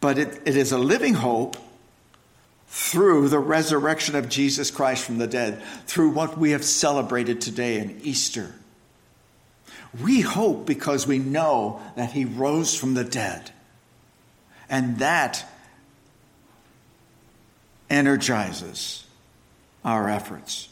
But 0.00 0.18
it, 0.18 0.42
it 0.44 0.56
is 0.56 0.72
a 0.72 0.78
living 0.78 1.14
hope 1.14 1.56
through 2.68 3.28
the 3.28 3.38
resurrection 3.38 4.14
of 4.14 4.28
Jesus 4.28 4.70
Christ 4.70 5.04
from 5.04 5.18
the 5.18 5.26
dead, 5.26 5.62
through 5.86 6.10
what 6.10 6.38
we 6.38 6.50
have 6.50 6.64
celebrated 6.64 7.40
today 7.40 7.78
in 7.78 8.00
Easter. 8.02 8.54
We 10.02 10.20
hope 10.20 10.66
because 10.66 11.06
we 11.06 11.18
know 11.18 11.80
that 11.96 12.12
he 12.12 12.24
rose 12.24 12.74
from 12.74 12.94
the 12.94 13.04
dead. 13.04 13.50
And 14.68 14.98
that 14.98 15.44
energizes 17.88 19.04
our 19.84 20.10
efforts. 20.10 20.68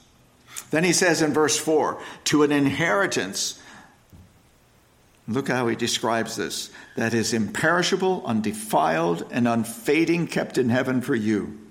Then 0.70 0.84
he 0.84 0.92
says 0.92 1.22
in 1.22 1.32
verse 1.32 1.58
4 1.58 1.98
to 2.24 2.42
an 2.42 2.52
inheritance 2.52 3.60
Look 5.28 5.48
how 5.48 5.66
he 5.66 5.74
describes 5.74 6.36
this 6.36 6.70
that 6.94 7.12
is 7.12 7.32
imperishable, 7.32 8.22
undefiled, 8.24 9.26
and 9.32 9.48
unfading, 9.48 10.28
kept 10.28 10.56
in 10.56 10.68
heaven 10.68 11.00
for 11.00 11.16
you. 11.16 11.65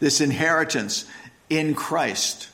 This 0.00 0.20
inheritance 0.20 1.04
in 1.48 1.74
Christ 1.74 2.48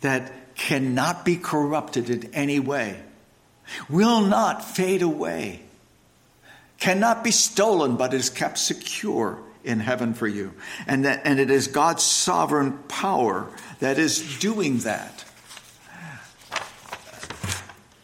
that 0.00 0.32
cannot 0.54 1.24
be 1.24 1.36
corrupted 1.36 2.10
in 2.10 2.34
any 2.34 2.60
way, 2.60 3.00
will 3.88 4.20
not 4.20 4.64
fade 4.64 5.02
away, 5.02 5.62
cannot 6.78 7.24
be 7.24 7.30
stolen, 7.30 7.96
but 7.96 8.12
is 8.12 8.28
kept 8.28 8.58
secure 8.58 9.38
in 9.64 9.80
heaven 9.80 10.14
for 10.14 10.26
you. 10.26 10.52
And, 10.86 11.04
that, 11.04 11.22
and 11.24 11.38
it 11.38 11.50
is 11.50 11.68
God's 11.68 12.02
sovereign 12.02 12.78
power 12.88 13.48
that 13.80 13.98
is 13.98 14.38
doing 14.38 14.78
that. 14.78 15.24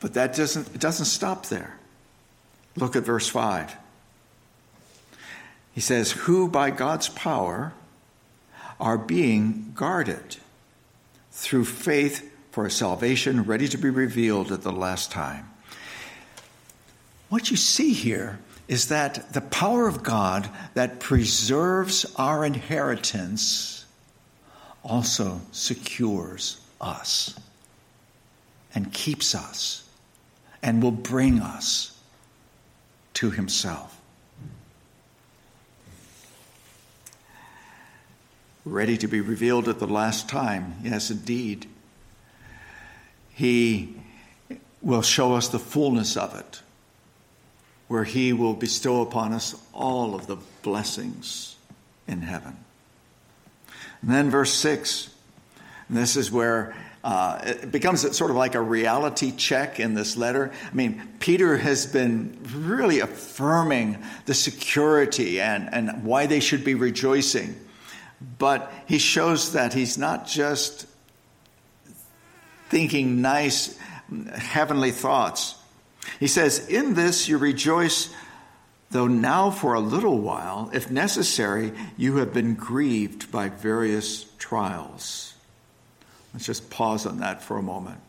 But 0.00 0.14
that 0.14 0.34
doesn't, 0.34 0.74
it 0.74 0.80
doesn't 0.80 1.06
stop 1.06 1.46
there. 1.46 1.76
Look 2.76 2.94
at 2.96 3.04
verse 3.04 3.28
5. 3.28 3.74
He 5.72 5.80
says, 5.80 6.12
Who 6.12 6.48
by 6.48 6.70
God's 6.70 7.08
power 7.08 7.72
are 8.80 8.98
being 8.98 9.72
guarded 9.74 10.36
through 11.30 11.64
faith 11.64 12.30
for 12.50 12.66
a 12.66 12.70
salvation 12.70 13.42
ready 13.42 13.68
to 13.68 13.78
be 13.78 13.90
revealed 13.90 14.52
at 14.52 14.62
the 14.62 14.72
last 14.72 15.10
time. 15.10 15.50
What 17.28 17.50
you 17.50 17.56
see 17.56 17.92
here 17.92 18.38
is 18.68 18.88
that 18.88 19.32
the 19.32 19.40
power 19.40 19.88
of 19.88 20.02
God 20.02 20.48
that 20.74 21.00
preserves 21.00 22.06
our 22.16 22.44
inheritance 22.44 23.84
also 24.82 25.40
secures 25.52 26.60
us 26.80 27.38
and 28.74 28.92
keeps 28.92 29.34
us 29.34 29.88
and 30.62 30.82
will 30.82 30.90
bring 30.90 31.40
us 31.40 31.98
to 33.14 33.30
himself. 33.30 34.00
Ready 38.64 38.96
to 38.98 39.06
be 39.06 39.20
revealed 39.20 39.68
at 39.68 39.78
the 39.78 39.86
last 39.86 40.28
time. 40.28 40.76
Yes, 40.82 41.10
indeed. 41.10 41.66
He 43.34 43.96
will 44.80 45.02
show 45.02 45.34
us 45.34 45.48
the 45.48 45.58
fullness 45.58 46.16
of 46.16 46.38
it, 46.38 46.62
where 47.88 48.04
He 48.04 48.32
will 48.32 48.54
bestow 48.54 49.02
upon 49.02 49.32
us 49.32 49.60
all 49.72 50.14
of 50.14 50.26
the 50.26 50.38
blessings 50.62 51.56
in 52.06 52.22
heaven. 52.22 52.56
And 54.02 54.10
then, 54.10 54.30
verse 54.30 54.52
6, 54.54 55.10
this 55.90 56.16
is 56.16 56.30
where 56.30 56.74
uh, 57.02 57.40
it 57.44 57.70
becomes 57.70 58.16
sort 58.16 58.30
of 58.30 58.36
like 58.36 58.54
a 58.54 58.60
reality 58.60 59.30
check 59.30 59.78
in 59.78 59.92
this 59.92 60.16
letter. 60.16 60.52
I 60.70 60.74
mean, 60.74 61.02
Peter 61.20 61.58
has 61.58 61.84
been 61.84 62.38
really 62.54 63.00
affirming 63.00 64.02
the 64.24 64.32
security 64.32 65.38
and, 65.38 65.68
and 65.72 66.04
why 66.04 66.24
they 66.24 66.40
should 66.40 66.64
be 66.64 66.74
rejoicing. 66.74 67.56
But 68.38 68.72
he 68.86 68.98
shows 68.98 69.52
that 69.52 69.74
he's 69.74 69.98
not 69.98 70.26
just 70.26 70.86
thinking 72.68 73.20
nice, 73.20 73.78
heavenly 74.34 74.90
thoughts. 74.90 75.56
He 76.20 76.26
says, 76.26 76.66
In 76.68 76.94
this 76.94 77.28
you 77.28 77.38
rejoice, 77.38 78.08
though 78.90 79.06
now 79.06 79.50
for 79.50 79.74
a 79.74 79.80
little 79.80 80.18
while, 80.18 80.70
if 80.72 80.90
necessary, 80.90 81.72
you 81.96 82.16
have 82.16 82.32
been 82.32 82.54
grieved 82.54 83.30
by 83.30 83.48
various 83.48 84.24
trials 84.38 85.34
Let's 86.34 86.46
just 86.46 86.68
pause 86.68 87.06
on 87.06 87.20
that 87.20 87.42
for 87.42 87.56
a 87.56 87.62
moment. 87.62 88.00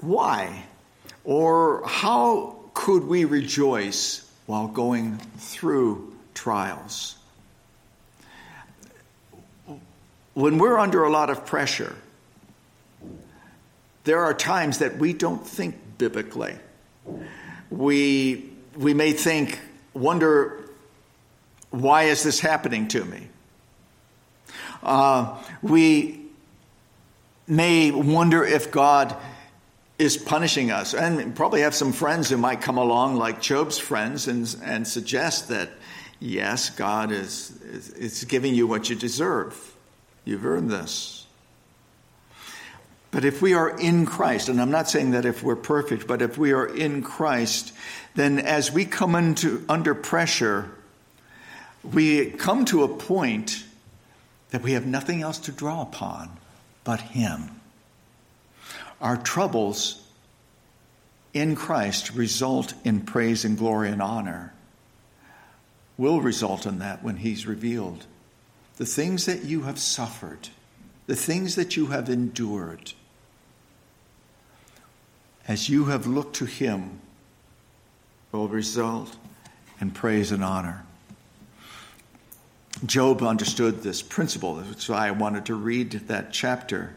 Why 0.00 0.64
or 1.22 1.86
how 1.86 2.56
could 2.72 3.04
we 3.04 3.26
rejoice 3.26 4.28
while 4.46 4.66
going 4.66 5.18
through 5.36 6.14
trials? 6.32 7.16
When 10.34 10.58
we're 10.58 10.78
under 10.78 11.04
a 11.04 11.10
lot 11.10 11.30
of 11.30 11.46
pressure, 11.46 11.96
there 14.04 14.20
are 14.22 14.34
times 14.34 14.78
that 14.78 14.98
we 14.98 15.12
don't 15.12 15.46
think 15.46 15.76
biblically. 15.96 16.56
We, 17.70 18.50
we 18.76 18.94
may 18.94 19.12
think, 19.12 19.58
wonder, 19.94 20.68
why 21.70 22.04
is 22.04 22.22
this 22.22 22.40
happening 22.40 22.88
to 22.88 23.04
me? 23.04 23.28
Uh, 24.82 25.42
we 25.62 26.20
may 27.46 27.90
wonder 27.90 28.44
if 28.44 28.70
God 28.70 29.16
is 29.98 30.16
punishing 30.16 30.70
us. 30.70 30.94
And 30.94 31.34
probably 31.36 31.60
have 31.60 31.74
some 31.74 31.92
friends 31.92 32.28
who 32.28 32.36
might 32.36 32.60
come 32.60 32.76
along, 32.76 33.16
like 33.16 33.40
Job's 33.40 33.78
friends, 33.78 34.28
and, 34.28 34.54
and 34.64 34.86
suggest 34.86 35.48
that, 35.48 35.70
yes, 36.20 36.70
God 36.70 37.12
is, 37.12 37.52
is, 37.62 37.90
is 37.90 38.24
giving 38.24 38.54
you 38.54 38.66
what 38.66 38.90
you 38.90 38.96
deserve. 38.96 39.73
You've 40.24 40.46
earned 40.46 40.70
this. 40.70 41.26
But 43.10 43.24
if 43.24 43.40
we 43.40 43.54
are 43.54 43.78
in 43.78 44.06
Christ, 44.06 44.48
and 44.48 44.60
I'm 44.60 44.72
not 44.72 44.88
saying 44.88 45.12
that 45.12 45.24
if 45.24 45.42
we're 45.42 45.54
perfect, 45.54 46.08
but 46.08 46.20
if 46.20 46.36
we 46.36 46.52
are 46.52 46.66
in 46.66 47.02
Christ, 47.02 47.72
then 48.16 48.40
as 48.40 48.72
we 48.72 48.84
come 48.84 49.14
into 49.14 49.64
under 49.68 49.94
pressure, 49.94 50.70
we 51.84 52.30
come 52.30 52.64
to 52.66 52.82
a 52.82 52.88
point 52.88 53.64
that 54.50 54.62
we 54.62 54.72
have 54.72 54.86
nothing 54.86 55.22
else 55.22 55.38
to 55.38 55.52
draw 55.52 55.82
upon 55.82 56.30
but 56.82 57.00
Him. 57.00 57.60
Our 59.00 59.16
troubles 59.16 60.04
in 61.34 61.56
Christ 61.56 62.14
result 62.14 62.74
in 62.84 63.00
praise 63.00 63.44
and 63.44 63.58
glory 63.58 63.90
and 63.90 64.00
honor, 64.00 64.54
will 65.98 66.20
result 66.20 66.64
in 66.64 66.78
that 66.78 67.02
when 67.02 67.16
He's 67.16 67.46
revealed. 67.46 68.06
The 68.76 68.86
things 68.86 69.26
that 69.26 69.44
you 69.44 69.62
have 69.62 69.78
suffered, 69.78 70.48
the 71.06 71.16
things 71.16 71.54
that 71.54 71.76
you 71.76 71.86
have 71.86 72.08
endured, 72.08 72.92
as 75.46 75.68
you 75.68 75.86
have 75.86 76.06
looked 76.06 76.36
to 76.36 76.44
Him, 76.44 77.00
will 78.32 78.48
result 78.48 79.16
in 79.80 79.90
praise 79.90 80.32
and 80.32 80.42
honor. 80.42 80.84
Job 82.84 83.22
understood 83.22 83.82
this 83.82 84.02
principle. 84.02 84.56
Why 84.56 85.08
I 85.08 85.12
wanted 85.12 85.46
to 85.46 85.54
read 85.54 85.92
that 86.08 86.32
chapter. 86.32 86.94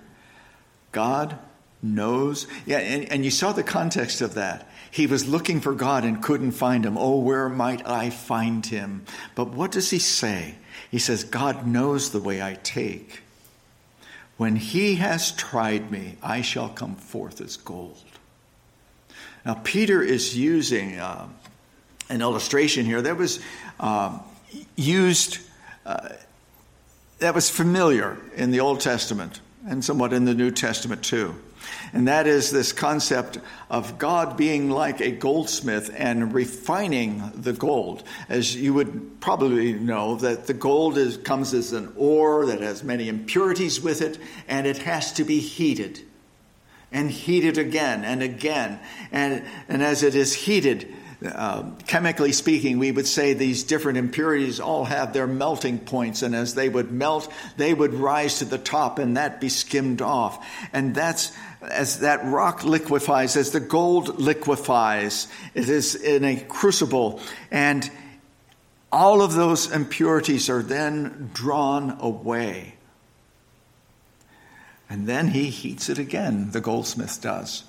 God 0.92 1.38
knows. 1.82 2.48
Yeah, 2.66 2.80
and, 2.80 3.12
and, 3.12 3.24
you 3.24 3.32
saw 3.32 3.52
the 3.52 3.63
context 3.63 4.22
of 4.22 4.34
that. 4.34 4.70
He 4.90 5.06
was 5.08 5.28
looking 5.28 5.62
for 5.62 5.74
God 5.74 6.04
and 6.04 6.22
couldn't 6.22 6.52
find 6.52 6.86
him. 6.86 6.98
Oh, 6.98 7.20
where 7.20 7.50
might 7.50 7.88
I 7.88 8.10
find 8.10 8.66
him? 8.66 9.06
But 9.36 9.50
what 9.50 9.72
does 9.72 9.92
he 9.92 10.00
say? 10.00 10.56
He 10.90 11.00
says, 11.00 11.24
God 11.24 11.68
knows 11.68 12.12
the 12.12 12.20
way 12.20 12.42
I 12.42 12.56
take. 12.63 13.22
When 14.38 14.56
he 14.56 14.96
has 14.96 15.32
tried 15.32 15.92
me, 15.92 16.16
I 16.22 16.42
shall 16.42 16.70
come 16.70 16.96
forth 16.96 17.42
as 17.42 17.58
gold. 17.58 17.98
Now, 19.46 19.56
Peter 19.63 20.02
is 20.02 20.38
using 20.38 20.98
uh, 20.98 21.28
an 22.10 22.22
illustration 22.22 22.86
here 22.86 23.02
that 23.02 23.18
was 23.18 23.40
uh, 23.80 24.20
used 24.76 25.40
uh, 25.86 26.10
that 27.20 27.34
was 27.34 27.50
familiar 27.50 28.18
in 28.36 28.52
the 28.52 28.60
Old 28.60 28.80
Testament. 28.80 29.40
and 29.66 29.84
somewhat 29.84 30.13
in 30.13 30.26
the 30.26 30.34
New 30.34 30.52
Testament 30.52 31.04
too. 31.04 31.36
And 31.93 32.08
that 32.08 32.27
is 32.27 32.51
this 32.51 32.73
concept 32.73 33.39
of 33.69 33.97
God 33.97 34.38
being 34.38 34.69
like 34.69 35.01
a 35.01 35.12
goldsmith 35.12 35.93
and 35.95 36.34
refining 36.34 37.32
the 37.36 37.53
gold. 37.53 38.03
As 38.30 38.56
you 38.56 38.73
would 38.73 39.19
probably 39.19 39.73
know, 39.73 40.15
that 40.17 40.47
the 40.47 40.53
gold 40.53 40.97
is, 40.97 41.17
comes 41.17 41.53
as 41.53 41.73
an 41.73 41.93
ore 41.95 42.45
that 42.47 42.62
has 42.62 42.84
many 42.84 43.10
impurities 43.10 43.82
with 43.82 44.01
it, 44.01 44.19
and 44.47 44.67
it 44.67 44.80
has 44.80 45.13
to 45.13 45.23
be 45.23 45.39
heated. 45.39 46.01
And 46.91 47.12
heated 47.12 47.58
again 47.58 48.06
and 48.06 48.23
again. 48.23 48.80
And, 49.12 49.43
and 49.67 49.84
as 49.84 50.03
it 50.03 50.15
is 50.15 50.34
heated, 50.34 50.93
uh, 51.25 51.63
chemically 51.88 52.32
speaking, 52.32 52.77
we 52.77 52.91
would 52.91 53.08
say 53.08 53.34
these 53.34 53.63
different 53.63 53.97
impurities 53.97 54.60
all 54.60 54.86
have 54.86 55.13
their 55.13 55.25
melting 55.25 55.80
points, 55.80 56.21
and 56.21 56.36
as 56.36 56.53
they 56.53 56.69
would 56.69 56.91
melt, 56.91 57.32
they 57.58 57.73
would 57.73 57.95
rise 57.95 58.38
to 58.38 58.45
the 58.45 58.60
top, 58.60 58.99
and 58.99 59.17
that 59.17 59.41
be 59.41 59.49
skimmed 59.49 60.01
off. 60.01 60.47
And 60.71 60.93
that's 60.93 61.36
as 61.62 62.00
that 62.00 62.24
rock 62.26 62.63
liquefies, 62.63 63.36
as 63.36 63.52
the 63.52 63.60
gold 63.60 64.20
liquefies, 64.20 65.28
it 65.54 65.70
is 65.70 65.96
in 65.96 66.24
a 66.24 66.36
crucible, 66.36 67.20
and 67.52 67.89
all 68.91 69.22
of 69.22 69.34
those 69.34 69.72
impurities 69.72 70.50
are 70.50 70.62
then 70.62 71.30
drawn 71.34 71.98
away. 72.00 72.76
And 74.89 75.08
then 75.08 75.28
he 75.28 75.50
heats 75.50 75.89
it 75.89 75.98
again, 75.98 76.52
the 76.52 76.62
goldsmith 76.62 77.22
does. 77.22 77.63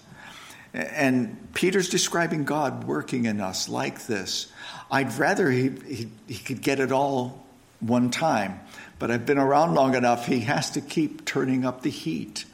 And 0.73 1.53
Peter's 1.55 1.89
describing 1.89 2.45
God 2.45 2.85
working 2.85 3.25
in 3.25 3.41
us 3.41 3.69
like 3.69 4.07
this. 4.07 4.53
I'd 4.91 5.19
rather 5.19 5.51
he, 5.51 5.71
he, 5.71 6.09
he, 6.29 6.39
could 6.39 6.63
get 6.63 6.79
it 6.79 6.93
all 6.93 7.45
one 7.81 8.11
time, 8.11 8.61
but 8.99 9.11
I've 9.11 9.27
been 9.27 9.39
around 9.39 9.75
long 9.75 9.95
enough, 9.95 10.27
he 10.27 10.41
has 10.41 10.71
to 10.73 10.81
keep 10.81 11.25
turning 11.25 11.65
up 11.65 11.83
the 11.83 11.91
heat 11.91 12.45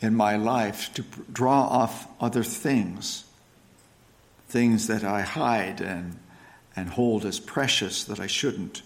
in 0.00 0.14
my 0.14 0.36
life 0.36 0.92
to 0.94 1.04
draw 1.32 1.62
off 1.62 2.06
other 2.20 2.44
things, 2.44 3.24
things 4.48 4.86
that 4.86 5.04
I 5.04 5.22
hide 5.22 5.80
and, 5.80 6.18
and 6.76 6.90
hold 6.90 7.24
as 7.24 7.40
precious 7.40 8.04
that 8.04 8.20
I 8.20 8.26
shouldn't. 8.26 8.82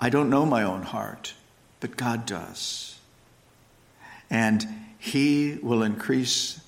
I 0.00 0.08
don't 0.08 0.30
know 0.30 0.46
my 0.46 0.62
own 0.62 0.82
heart, 0.82 1.34
but 1.80 1.96
God 1.96 2.26
does. 2.26 2.98
And 4.30 4.66
He 4.98 5.58
will 5.62 5.82
increase 5.82 6.60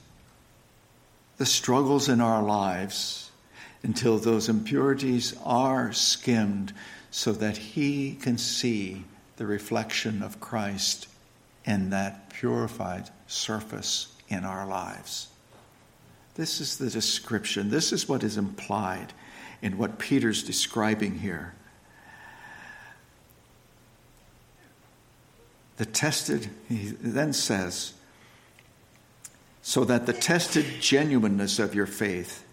the 1.38 1.46
struggles 1.46 2.09
in 2.09 2.20
our 2.20 2.42
lives 2.42 3.31
until 3.83 4.18
those 4.18 4.48
impurities 4.48 5.35
are 5.44 5.92
skimmed 5.92 6.72
so 7.11 7.33
that 7.33 7.57
He 7.57 8.14
can 8.14 8.37
see 8.37 9.05
the 9.37 9.46
reflection 9.46 10.22
of 10.22 10.40
Christ 10.40 11.07
in 11.68 11.90
that 11.90 12.31
purified 12.31 13.11
surface 13.26 14.09
in 14.28 14.42
our 14.42 14.66
lives. 14.66 15.28
This 16.35 16.62
is 16.62 16.78
the 16.78 16.88
description. 16.88 17.68
This 17.68 17.92
is 17.92 18.09
what 18.09 18.24
is 18.24 18.38
implied 18.38 19.12
in 19.61 19.76
what 19.76 19.98
Peter's 19.98 20.42
describing 20.42 21.18
here. 21.18 21.52
The 25.76 25.85
tested, 25.85 26.48
he 26.68 26.94
then 27.00 27.35
says, 27.35 27.92
so 29.61 29.85
that 29.85 30.07
the 30.07 30.14
tested 30.14 30.64
genuineness 30.81 31.59
of 31.59 31.74
your 31.74 31.87
faith, 31.87 32.44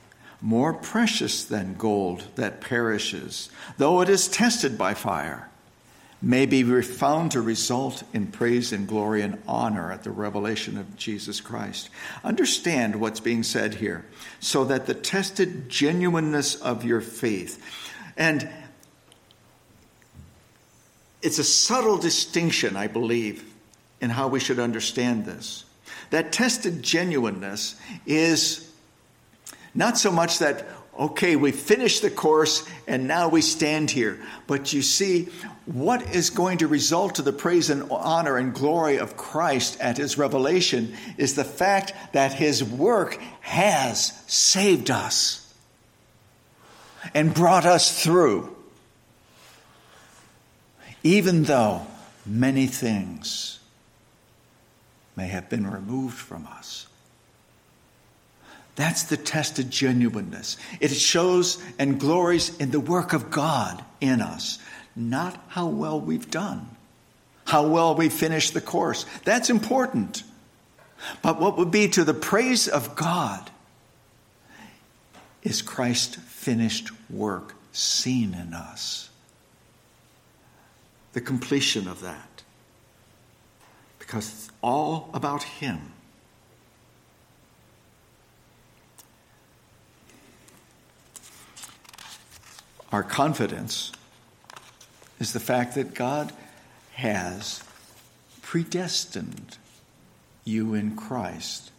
more 0.42 0.74
precious 0.74 1.46
than 1.46 1.76
gold 1.76 2.26
that 2.36 2.60
perishes, 2.60 3.50
though 3.78 4.02
it 4.02 4.10
is 4.10 4.28
tested 4.28 4.78
by 4.78 4.94
fire, 4.94 5.50
may 6.26 6.48
be 6.48 6.64
found 6.82 7.32
to 7.32 7.40
result 7.40 8.04
in 8.12 8.26
praise 8.26 8.74
and 8.74 8.88
glory 8.88 9.22
and 9.22 9.40
honor 9.48 9.92
at 9.92 10.04
the 10.04 10.10
revelation 10.10 10.76
of 10.76 10.98
Jesus 10.98 11.40
Christ. 11.40 11.92
Understand 12.24 12.96
what's 12.96 13.20
being 13.20 13.44
said 13.44 13.76
here, 13.76 14.04
so 14.40 14.66
that 14.66 14.88
the 14.88 14.96
tested 14.96 15.70
genuineness 15.70 16.56
of 16.56 16.84
your 16.84 17.00
faith, 17.00 17.64
and 18.18 18.50
it's 21.22 21.38
a 21.38 21.44
subtle 21.44 22.00
distinction, 22.00 22.76
I 22.76 22.88
believe, 22.88 23.46
in 24.02 24.10
how 24.10 24.28
we 24.28 24.40
should 24.40 24.60
understand 24.60 25.26
this. 25.26 25.64
That 26.10 26.32
tested 26.32 26.82
genuineness 26.82 27.76
is 28.08 28.72
not 29.76 30.00
so 30.00 30.12
much 30.12 30.40
that 30.40 30.66
okay, 30.98 31.36
we 31.36 31.52
finished 31.52 32.02
the 32.02 32.10
course 32.10 32.68
and 32.88 33.08
now 33.08 33.28
we 33.28 33.42
stand 33.42 33.92
here. 33.92 34.20
But 34.48 34.74
you 34.74 34.82
see, 34.82 35.28
what 35.66 36.16
is 36.16 36.30
going 36.30 36.60
to 36.60 36.68
result 36.68 37.16
to 37.16 37.22
the 37.22 37.34
praise 37.34 37.70
and 37.70 37.90
honor 37.90 38.38
and 38.38 38.54
glory 38.54 38.98
of 38.98 39.18
Christ 39.18 39.80
at 39.80 39.98
his 39.98 40.18
revelation 40.18 40.96
is 41.18 41.36
the 41.36 41.44
fact 41.44 41.94
that 42.14 42.34
his 42.34 42.64
work 42.64 43.20
has 43.42 44.14
saved 44.28 44.92
us 44.92 45.54
and 47.14 47.34
brought 47.34 47.66
us 47.66 48.04
through. 48.04 48.56
Even 51.04 51.44
though 51.44 51.86
many 52.26 52.68
things 52.68 53.60
may 55.16 55.28
have 55.28 55.50
been 55.50 55.70
removed 55.70 56.18
from 56.18 56.48
us. 56.48 56.88
That's 58.76 59.04
the 59.04 59.18
tested 59.18 59.72
genuineness. 59.72 60.58
It 60.82 60.90
shows 60.90 61.64
and 61.80 62.00
glories 62.00 62.58
in 62.58 62.72
the 62.72 62.80
work 62.80 63.14
of 63.14 63.32
God 63.32 63.84
in 64.02 64.22
us, 64.22 64.60
not 64.96 65.44
how 65.50 65.68
well 65.68 66.00
we've 66.00 66.30
done, 66.32 66.68
how 67.46 67.68
well 67.68 67.96
we 67.96 68.10
finished 68.10 68.54
the 68.54 68.62
course. 68.62 69.06
That's 69.24 69.50
important. 69.50 70.24
But 71.22 71.40
what 71.40 71.58
would 71.58 71.72
be 71.72 71.88
to 71.90 72.04
the 72.04 72.14
praise 72.14 72.68
of 72.68 72.96
God 72.96 73.52
is 75.44 75.62
Christ's 75.62 76.16
finished 76.16 76.90
work 77.10 77.54
seen 77.72 78.34
in 78.34 78.54
us. 78.54 79.10
The 81.14 81.22
completion 81.22 81.88
of 81.88 82.02
that. 82.02 82.44
Because 84.00 84.28
it's 84.28 84.52
all 84.62 85.10
about 85.14 85.44
Him. 85.44 85.92
Our 92.92 93.04
confidence 93.04 93.92
is 95.20 95.34
the 95.34 95.40
fact 95.40 95.76
that 95.76 95.94
God 95.94 96.32
has 96.94 97.64
predestined 98.42 99.58
you 100.44 100.74
in 100.74 100.96
Christ 100.96 101.72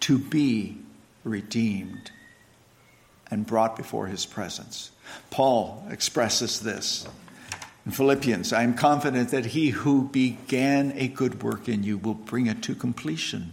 to 0.00 0.18
be 0.18 0.78
redeemed 1.24 2.10
and 3.30 3.44
brought 3.44 3.76
before 3.76 4.06
his 4.06 4.24
presence. 4.24 4.90
Paul 5.30 5.84
expresses 5.90 6.60
this 6.60 7.06
in 7.84 7.92
Philippians 7.92 8.52
I 8.52 8.62
am 8.62 8.74
confident 8.74 9.30
that 9.30 9.46
he 9.46 9.70
who 9.70 10.08
began 10.08 10.92
a 10.96 11.08
good 11.08 11.42
work 11.42 11.68
in 11.68 11.82
you 11.82 11.98
will 11.98 12.14
bring 12.14 12.46
it 12.46 12.62
to 12.64 12.74
completion. 12.74 13.52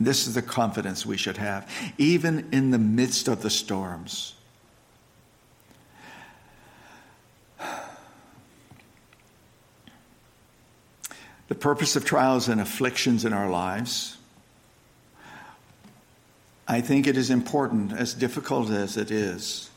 This 0.00 0.26
is 0.26 0.34
the 0.34 0.42
confidence 0.42 1.06
we 1.06 1.16
should 1.16 1.36
have, 1.36 1.70
even 1.96 2.48
in 2.52 2.70
the 2.70 2.78
midst 2.78 3.28
of 3.28 3.42
the 3.42 3.50
storms. 3.50 4.34
The 11.48 11.54
purpose 11.54 11.96
of 11.96 12.04
trials 12.04 12.48
and 12.48 12.60
afflictions 12.60 13.24
in 13.24 13.32
our 13.32 13.50
lives, 13.50 14.16
I 16.66 16.80
think 16.80 17.06
it 17.06 17.16
is 17.16 17.30
important, 17.30 17.92
as 17.92 18.14
difficult 18.14 18.70
as 18.70 18.96
it 18.96 19.10
is, 19.10 19.70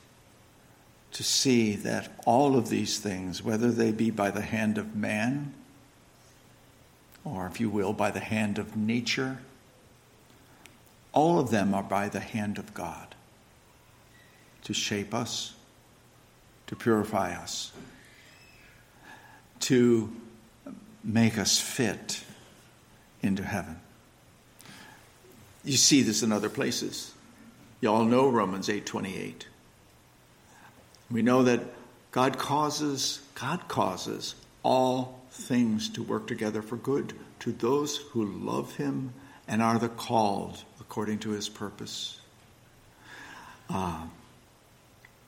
to 1.11 1.23
see 1.23 1.75
that 1.75 2.11
all 2.25 2.55
of 2.55 2.69
these 2.69 2.99
things, 2.99 3.41
whether 3.41 3.71
they 3.71 3.91
be 3.91 4.11
by 4.11 4.31
the 4.31 4.41
hand 4.41 4.77
of 4.77 4.95
man, 4.95 5.53
or 7.23 7.47
if 7.47 7.59
you 7.59 7.69
will, 7.69 7.93
by 7.93 8.11
the 8.11 8.19
hand 8.19 8.59
of 8.59 8.77
nature, 8.77 9.39
all 11.11 11.39
of 11.39 11.49
them 11.49 11.73
are 11.73 11.83
by 11.83 12.09
the 12.09 12.19
hand 12.19 12.57
of 12.57 12.73
God 12.73 13.15
to 14.63 14.73
shape 14.73 15.13
us, 15.13 15.53
to 16.67 16.75
purify 16.75 17.33
us, 17.33 17.71
to 19.61 20.13
make 21.05 21.37
us 21.37 21.59
fit 21.59 22.23
into 23.21 23.43
heaven. 23.43 23.79
You 25.63 25.77
see 25.77 26.01
this 26.01 26.23
in 26.23 26.31
other 26.31 26.49
places. 26.49 27.13
You 27.79 27.89
all 27.89 28.05
know 28.05 28.27
Romans 28.27 28.67
8:28. 28.67 29.47
We 31.11 31.21
know 31.21 31.43
that 31.43 31.61
God 32.11 32.37
causes 32.37 33.21
God 33.35 33.67
causes 33.67 34.35
all 34.63 35.21
things 35.29 35.89
to 35.89 36.01
work 36.01 36.27
together 36.27 36.61
for 36.61 36.77
good 36.77 37.13
to 37.39 37.51
those 37.51 37.97
who 37.97 38.25
love 38.25 38.77
him 38.77 39.13
and 39.47 39.61
are 39.61 39.77
the 39.77 39.89
called 39.89 40.63
according 40.79 41.19
to 41.19 41.31
his 41.31 41.49
purpose. 41.49 42.19
Uh, 43.69 44.05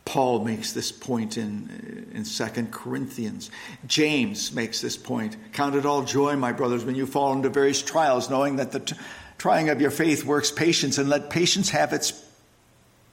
Paul 0.07 0.45
makes 0.45 0.71
this 0.71 0.89
point 0.89 1.37
in, 1.37 2.09
in 2.13 2.23
2 2.23 2.67
Corinthians. 2.71 3.51
James 3.87 4.53
makes 4.53 4.79
this 4.79 4.95
point. 4.95 5.35
Count 5.51 5.75
it 5.75 5.85
all 5.85 6.01
joy, 6.01 6.37
my 6.37 6.53
brothers, 6.53 6.85
when 6.85 6.95
you 6.95 7.05
fall 7.05 7.33
into 7.33 7.49
various 7.49 7.81
trials, 7.81 8.29
knowing 8.29 8.55
that 8.55 8.71
the 8.71 8.79
t- 8.79 8.95
trying 9.37 9.67
of 9.67 9.81
your 9.81 9.91
faith 9.91 10.23
works 10.23 10.49
patience, 10.49 10.97
and 10.97 11.09
let 11.09 11.29
patience 11.29 11.71
have 11.71 11.91
its 11.91 12.23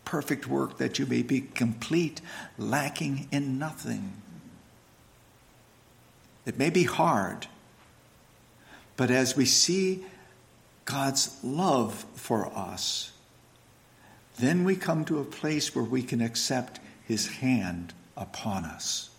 perfect 0.05 0.47
work, 0.47 0.79
that 0.79 1.01
you 1.01 1.07
may 1.07 1.23
be 1.23 1.41
complete, 1.41 2.21
lacking 2.59 3.27
in 3.33 3.59
nothing. 3.59 4.13
It 6.47 6.61
may 6.61 6.71
be 6.71 6.85
hard, 6.85 7.49
but 8.97 9.11
as 9.11 9.37
we 9.37 9.47
see 9.47 10.05
God's 10.85 11.37
love 11.43 12.07
for 12.15 12.47
us, 12.57 13.11
then 14.39 14.63
we 14.63 14.77
come 14.77 15.05
to 15.07 15.19
a 15.19 15.25
place 15.25 15.75
where 15.75 15.85
we 15.85 16.01
can 16.05 16.21
accept 16.21 16.79
his 17.07 17.29
hand 17.29 17.93
upon 18.17 18.65
us 18.65 19.11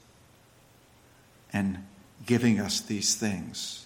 and 1.54 1.78
giving 2.26 2.60
us 2.60 2.82
these 2.82 3.16
things. 3.16 3.86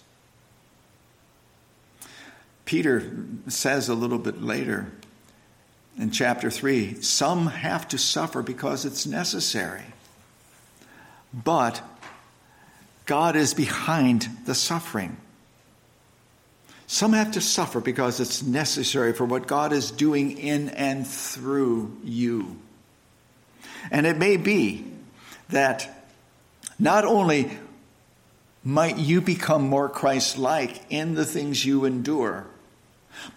Peter 2.64 3.02
says 3.48 3.88
a 3.88 3.94
little 3.94 4.18
bit 4.18 4.40
later 4.42 4.90
in 5.98 6.10
chapter 6.10 6.50
3 6.50 7.02
some 7.02 7.48
have 7.48 7.88
to 7.88 7.98
suffer 7.98 8.42
because 8.42 8.84
it's 8.84 9.06
necessary, 9.06 9.84
but 11.32 11.82
God 13.06 13.34
is 13.34 13.54
behind 13.54 14.28
the 14.46 14.54
suffering. 14.54 15.16
Some 16.86 17.12
have 17.12 17.32
to 17.32 17.40
suffer 17.40 17.80
because 17.80 18.20
it's 18.20 18.42
necessary 18.42 19.12
for 19.12 19.24
what 19.24 19.46
God 19.46 19.72
is 19.72 19.90
doing 19.90 20.38
in 20.38 20.70
and 20.70 21.06
through 21.06 21.96
you. 22.02 22.56
And 23.90 24.06
it 24.06 24.16
may 24.16 24.36
be 24.36 24.84
that 25.48 26.06
not 26.78 27.04
only 27.04 27.50
might 28.62 28.98
you 28.98 29.20
become 29.20 29.68
more 29.68 29.88
Christ 29.88 30.38
like 30.38 30.80
in 30.90 31.14
the 31.14 31.24
things 31.24 31.64
you 31.64 31.84
endure, 31.84 32.46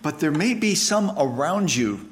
but 0.01 0.19
there 0.19 0.31
may 0.31 0.53
be 0.53 0.75
some 0.75 1.13
around 1.17 1.75
you 1.75 2.09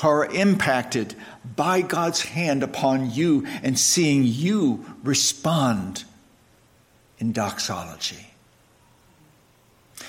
who 0.00 0.08
are 0.08 0.26
impacted 0.26 1.14
by 1.56 1.82
God's 1.82 2.22
hand 2.22 2.62
upon 2.62 3.10
you 3.10 3.46
and 3.62 3.78
seeing 3.78 4.24
you 4.24 4.84
respond 5.02 6.04
in 7.18 7.32
doxology. 7.32 8.26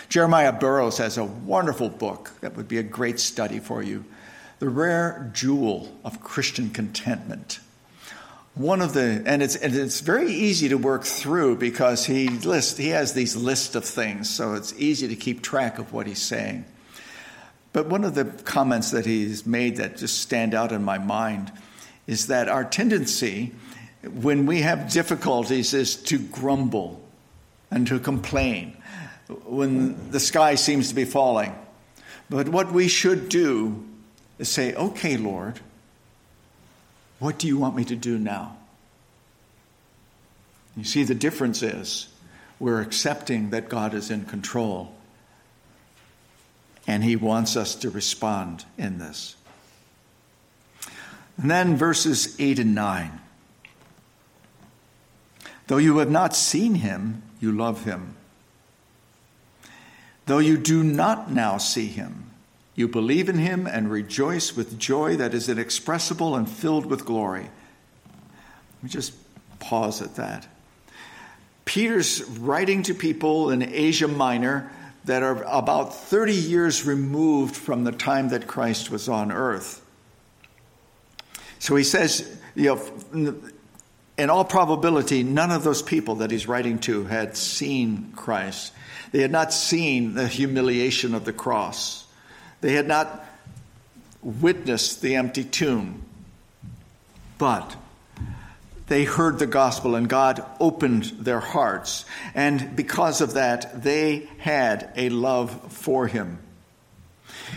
Jeremiah 0.07 0.53
Burroughs 0.53 0.97
has 0.97 1.17
a 1.17 1.23
wonderful 1.23 1.89
book 1.89 2.31
that 2.41 2.55
would 2.55 2.67
be 2.67 2.77
a 2.77 2.83
great 2.83 3.19
study 3.19 3.59
for 3.59 3.83
you 3.83 4.05
the 4.61 4.69
rare 4.69 5.31
jewel 5.33 5.91
of 6.05 6.21
Christian 6.21 6.69
contentment. 6.69 7.59
One 8.53 8.79
of 8.79 8.93
the, 8.93 9.23
and 9.25 9.41
it's, 9.41 9.55
and 9.55 9.73
it's 9.73 10.01
very 10.01 10.31
easy 10.31 10.69
to 10.69 10.77
work 10.77 11.03
through 11.03 11.55
because 11.55 12.05
he 12.05 12.29
lists, 12.29 12.77
he 12.77 12.89
has 12.89 13.13
these 13.13 13.35
lists 13.35 13.73
of 13.73 13.83
things, 13.83 14.29
so 14.29 14.53
it's 14.53 14.71
easy 14.77 15.07
to 15.07 15.15
keep 15.15 15.41
track 15.41 15.79
of 15.79 15.93
what 15.93 16.05
he's 16.05 16.21
saying. 16.21 16.65
But 17.73 17.87
one 17.87 18.03
of 18.03 18.13
the 18.13 18.25
comments 18.25 18.91
that 18.91 19.07
he's 19.07 19.47
made 19.47 19.77
that 19.77 19.97
just 19.97 20.19
stand 20.19 20.53
out 20.53 20.71
in 20.71 20.83
my 20.83 20.99
mind 20.99 21.51
is 22.05 22.27
that 22.27 22.47
our 22.47 22.63
tendency 22.63 23.53
when 24.13 24.45
we 24.45 24.61
have 24.61 24.91
difficulties 24.91 25.73
is 25.73 25.95
to 25.95 26.19
grumble 26.19 27.01
and 27.71 27.87
to 27.87 27.99
complain 27.99 28.77
when 29.43 30.11
the 30.11 30.19
sky 30.19 30.53
seems 30.53 30.89
to 30.89 30.95
be 30.95 31.05
falling. 31.05 31.55
But 32.29 32.47
what 32.47 32.71
we 32.71 32.87
should 32.87 33.27
do 33.27 33.87
is 34.41 34.49
say, 34.49 34.73
okay, 34.73 35.17
Lord, 35.17 35.59
what 37.19 37.37
do 37.37 37.47
you 37.47 37.59
want 37.59 37.75
me 37.75 37.85
to 37.85 37.95
do 37.95 38.17
now? 38.17 38.57
You 40.75 40.83
see, 40.83 41.03
the 41.03 41.13
difference 41.13 41.61
is 41.61 42.07
we're 42.59 42.81
accepting 42.81 43.51
that 43.51 43.69
God 43.69 43.93
is 43.93 44.09
in 44.09 44.25
control 44.25 44.95
and 46.87 47.03
He 47.03 47.15
wants 47.15 47.55
us 47.55 47.75
to 47.75 47.91
respond 47.91 48.65
in 48.79 48.97
this. 48.97 49.35
And 51.37 51.51
then 51.51 51.77
verses 51.77 52.35
8 52.39 52.57
and 52.57 52.73
9. 52.73 53.19
Though 55.67 55.77
you 55.77 55.99
have 55.99 56.09
not 56.09 56.35
seen 56.35 56.75
Him, 56.75 57.21
you 57.39 57.51
love 57.51 57.85
Him. 57.85 58.15
Though 60.25 60.39
you 60.39 60.57
do 60.57 60.83
not 60.83 61.31
now 61.31 61.57
see 61.57 61.87
Him, 61.87 62.30
you 62.75 62.87
believe 62.87 63.29
in 63.29 63.37
him 63.37 63.67
and 63.67 63.91
rejoice 63.91 64.55
with 64.55 64.79
joy 64.79 65.17
that 65.17 65.33
is 65.33 65.49
inexpressible 65.49 66.35
and 66.35 66.49
filled 66.49 66.85
with 66.85 67.05
glory. 67.05 67.43
Let 67.43 68.83
me 68.83 68.89
just 68.89 69.13
pause 69.59 70.01
at 70.01 70.15
that. 70.15 70.47
Peter's 71.65 72.23
writing 72.23 72.83
to 72.83 72.93
people 72.93 73.51
in 73.51 73.61
Asia 73.61 74.07
Minor 74.07 74.71
that 75.05 75.23
are 75.23 75.43
about 75.43 75.95
30 75.95 76.33
years 76.33 76.85
removed 76.85 77.55
from 77.55 77.83
the 77.83 77.91
time 77.91 78.29
that 78.29 78.47
Christ 78.47 78.91
was 78.91 79.09
on 79.09 79.31
earth. 79.31 79.83
So 81.59 81.75
he 81.75 81.83
says, 81.83 82.37
you 82.55 82.75
know, 83.13 83.35
in 84.17 84.29
all 84.29 84.45
probability, 84.45 85.23
none 85.23 85.51
of 85.51 85.63
those 85.63 85.81
people 85.81 86.15
that 86.15 86.31
he's 86.31 86.47
writing 86.47 86.79
to 86.79 87.03
had 87.05 87.37
seen 87.37 88.13
Christ. 88.15 88.73
They 89.11 89.21
had 89.21 89.31
not 89.31 89.53
seen 89.53 90.13
the 90.13 90.27
humiliation 90.27 91.13
of 91.13 91.25
the 91.25 91.33
cross. 91.33 92.05
They 92.61 92.73
had 92.73 92.87
not 92.87 93.25
witnessed 94.21 95.01
the 95.01 95.15
empty 95.15 95.43
tomb, 95.43 96.03
but 97.37 97.75
they 98.87 99.03
heard 99.03 99.39
the 99.39 99.47
gospel 99.47 99.95
and 99.95 100.07
God 100.07 100.45
opened 100.59 101.05
their 101.19 101.39
hearts. 101.39 102.05
And 102.35 102.75
because 102.75 103.21
of 103.21 103.33
that, 103.33 103.83
they 103.83 104.29
had 104.37 104.91
a 104.95 105.09
love 105.09 105.71
for 105.71 106.07
him. 106.07 106.39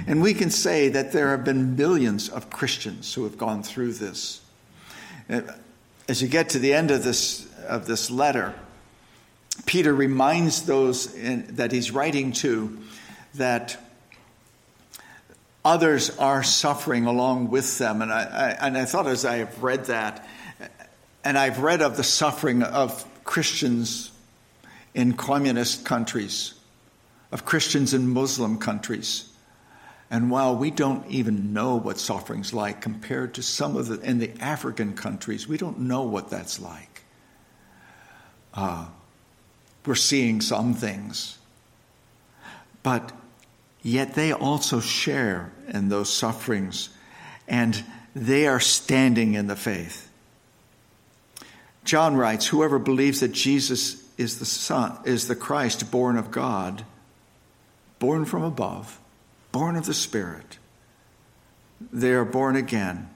And 0.06 0.22
we 0.22 0.32
can 0.32 0.50
say 0.50 0.88
that 0.90 1.12
there 1.12 1.30
have 1.30 1.44
been 1.44 1.76
millions 1.76 2.28
of 2.28 2.50
Christians 2.50 3.12
who 3.14 3.24
have 3.24 3.36
gone 3.36 3.62
through 3.62 3.94
this. 3.94 4.40
Uh, 5.28 5.42
as 6.08 6.22
you 6.22 6.28
get 6.28 6.50
to 6.50 6.58
the 6.58 6.72
end 6.72 6.90
of 6.90 7.02
this, 7.02 7.46
of 7.66 7.86
this 7.86 8.10
letter, 8.10 8.54
Peter 9.66 9.94
reminds 9.94 10.62
those 10.62 11.14
in, 11.14 11.56
that 11.56 11.72
he's 11.72 11.90
writing 11.90 12.32
to 12.32 12.78
that 13.34 13.76
others 15.64 16.16
are 16.18 16.42
suffering 16.42 17.06
along 17.06 17.50
with 17.50 17.78
them. 17.78 18.02
And 18.02 18.12
I, 18.12 18.22
I, 18.22 18.66
and 18.66 18.76
I 18.76 18.84
thought 18.84 19.06
as 19.06 19.24
I 19.24 19.38
have 19.38 19.62
read 19.62 19.86
that, 19.86 20.26
and 21.24 21.38
I've 21.38 21.60
read 21.60 21.80
of 21.80 21.96
the 21.96 22.04
suffering 22.04 22.62
of 22.62 23.04
Christians 23.24 24.12
in 24.92 25.14
communist 25.14 25.84
countries, 25.84 26.54
of 27.32 27.44
Christians 27.44 27.94
in 27.94 28.08
Muslim 28.08 28.58
countries. 28.58 29.30
And 30.10 30.30
while 30.30 30.54
we 30.54 30.70
don't 30.70 31.08
even 31.10 31.54
know 31.54 31.76
what 31.76 31.98
suffering's 31.98 32.52
like 32.52 32.80
compared 32.80 33.34
to 33.34 33.42
some 33.42 33.76
of 33.76 33.88
the 33.88 34.00
in 34.00 34.18
the 34.18 34.32
African 34.38 34.94
countries, 34.94 35.48
we 35.48 35.56
don't 35.56 35.80
know 35.80 36.02
what 36.02 36.28
that's 36.28 36.60
like. 36.60 37.02
Uh, 38.52 38.86
we're 39.84 39.94
seeing 39.94 40.40
some 40.40 40.74
things. 40.74 41.38
But 42.82 43.12
Yet 43.84 44.14
they 44.14 44.32
also 44.32 44.80
share 44.80 45.52
in 45.68 45.90
those 45.90 46.10
sufferings 46.10 46.88
and 47.46 47.84
they 48.16 48.46
are 48.46 48.58
standing 48.58 49.34
in 49.34 49.46
the 49.46 49.56
faith. 49.56 50.10
John 51.84 52.16
writes, 52.16 52.46
Whoever 52.46 52.78
believes 52.78 53.20
that 53.20 53.32
Jesus 53.32 54.02
is 54.16 54.38
the 54.38 54.46
Son, 54.46 54.96
is 55.04 55.28
the 55.28 55.36
Christ 55.36 55.90
born 55.90 56.16
of 56.16 56.30
God, 56.30 56.84
born 57.98 58.24
from 58.24 58.42
above, 58.42 58.98
born 59.52 59.76
of 59.76 59.84
the 59.84 59.94
Spirit, 59.94 60.58
they 61.92 62.12
are 62.12 62.24
born 62.24 62.56
again. 62.56 63.10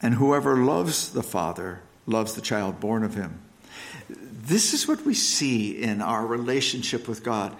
And 0.00 0.14
whoever 0.14 0.56
loves 0.56 1.10
the 1.10 1.22
Father 1.22 1.80
loves 2.06 2.34
the 2.34 2.40
child 2.40 2.80
born 2.80 3.04
of 3.04 3.14
him. 3.14 3.40
This 4.08 4.72
is 4.72 4.88
what 4.88 5.04
we 5.04 5.14
see 5.14 5.80
in 5.80 6.00
our 6.00 6.26
relationship 6.26 7.06
with 7.06 7.22
God. 7.22 7.54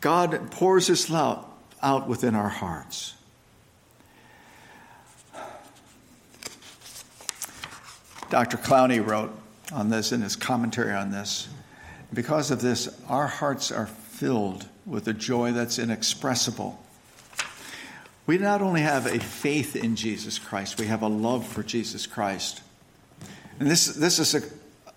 God 0.00 0.50
pours 0.50 0.86
His 0.86 1.10
love 1.10 1.44
out 1.82 2.08
within 2.08 2.34
our 2.34 2.48
hearts. 2.48 3.14
Dr. 8.28 8.56
Clowney 8.56 9.04
wrote 9.04 9.32
on 9.72 9.88
this 9.88 10.12
in 10.12 10.20
his 10.20 10.36
commentary 10.36 10.92
on 10.92 11.10
this. 11.10 11.48
Because 12.12 12.50
of 12.50 12.60
this, 12.60 12.88
our 13.08 13.26
hearts 13.26 13.70
are 13.70 13.86
filled 13.86 14.66
with 14.84 15.08
a 15.08 15.12
joy 15.12 15.52
that's 15.52 15.78
inexpressible. 15.78 16.80
We 18.26 18.38
not 18.38 18.62
only 18.62 18.80
have 18.80 19.06
a 19.06 19.20
faith 19.20 19.76
in 19.76 19.94
Jesus 19.94 20.38
Christ, 20.38 20.80
we 20.80 20.86
have 20.86 21.02
a 21.02 21.08
love 21.08 21.46
for 21.46 21.62
Jesus 21.62 22.06
Christ. 22.06 22.62
And 23.60 23.70
this, 23.70 23.86
this 23.86 24.18
is 24.18 24.34
a, 24.34 24.42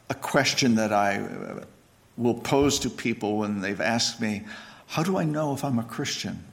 a 0.10 0.16
question 0.16 0.76
that 0.76 0.92
I 0.92 1.64
will 2.18 2.34
pose 2.36 2.80
to 2.80 2.90
people 2.90 3.38
when 3.38 3.62
they've 3.62 3.80
asked 3.80 4.20
me, 4.20 4.44
how 4.90 5.04
do 5.04 5.18
I 5.18 5.24
know 5.24 5.54
if 5.54 5.64
I'm 5.64 5.80
a 5.80 5.84
Christian? 5.84 6.44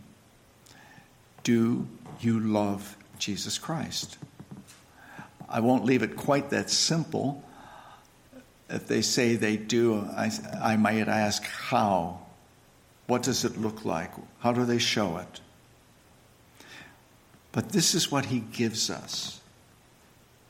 Do 1.42 1.86
you 2.20 2.40
love 2.40 2.96
Jesus 3.18 3.58
Christ. 3.58 4.18
I 5.48 5.60
won't 5.60 5.84
leave 5.84 6.02
it 6.02 6.16
quite 6.16 6.50
that 6.50 6.70
simple. 6.70 7.42
If 8.68 8.86
they 8.88 9.02
say 9.02 9.36
they 9.36 9.56
do, 9.56 10.00
I, 10.16 10.30
I 10.60 10.76
might 10.76 11.08
ask 11.08 11.42
how. 11.44 12.20
What 13.06 13.22
does 13.22 13.44
it 13.44 13.56
look 13.56 13.84
like? 13.84 14.10
How 14.40 14.52
do 14.52 14.64
they 14.64 14.78
show 14.78 15.18
it? 15.18 15.40
But 17.52 17.70
this 17.70 17.94
is 17.94 18.10
what 18.10 18.26
he 18.26 18.40
gives 18.40 18.90
us 18.90 19.40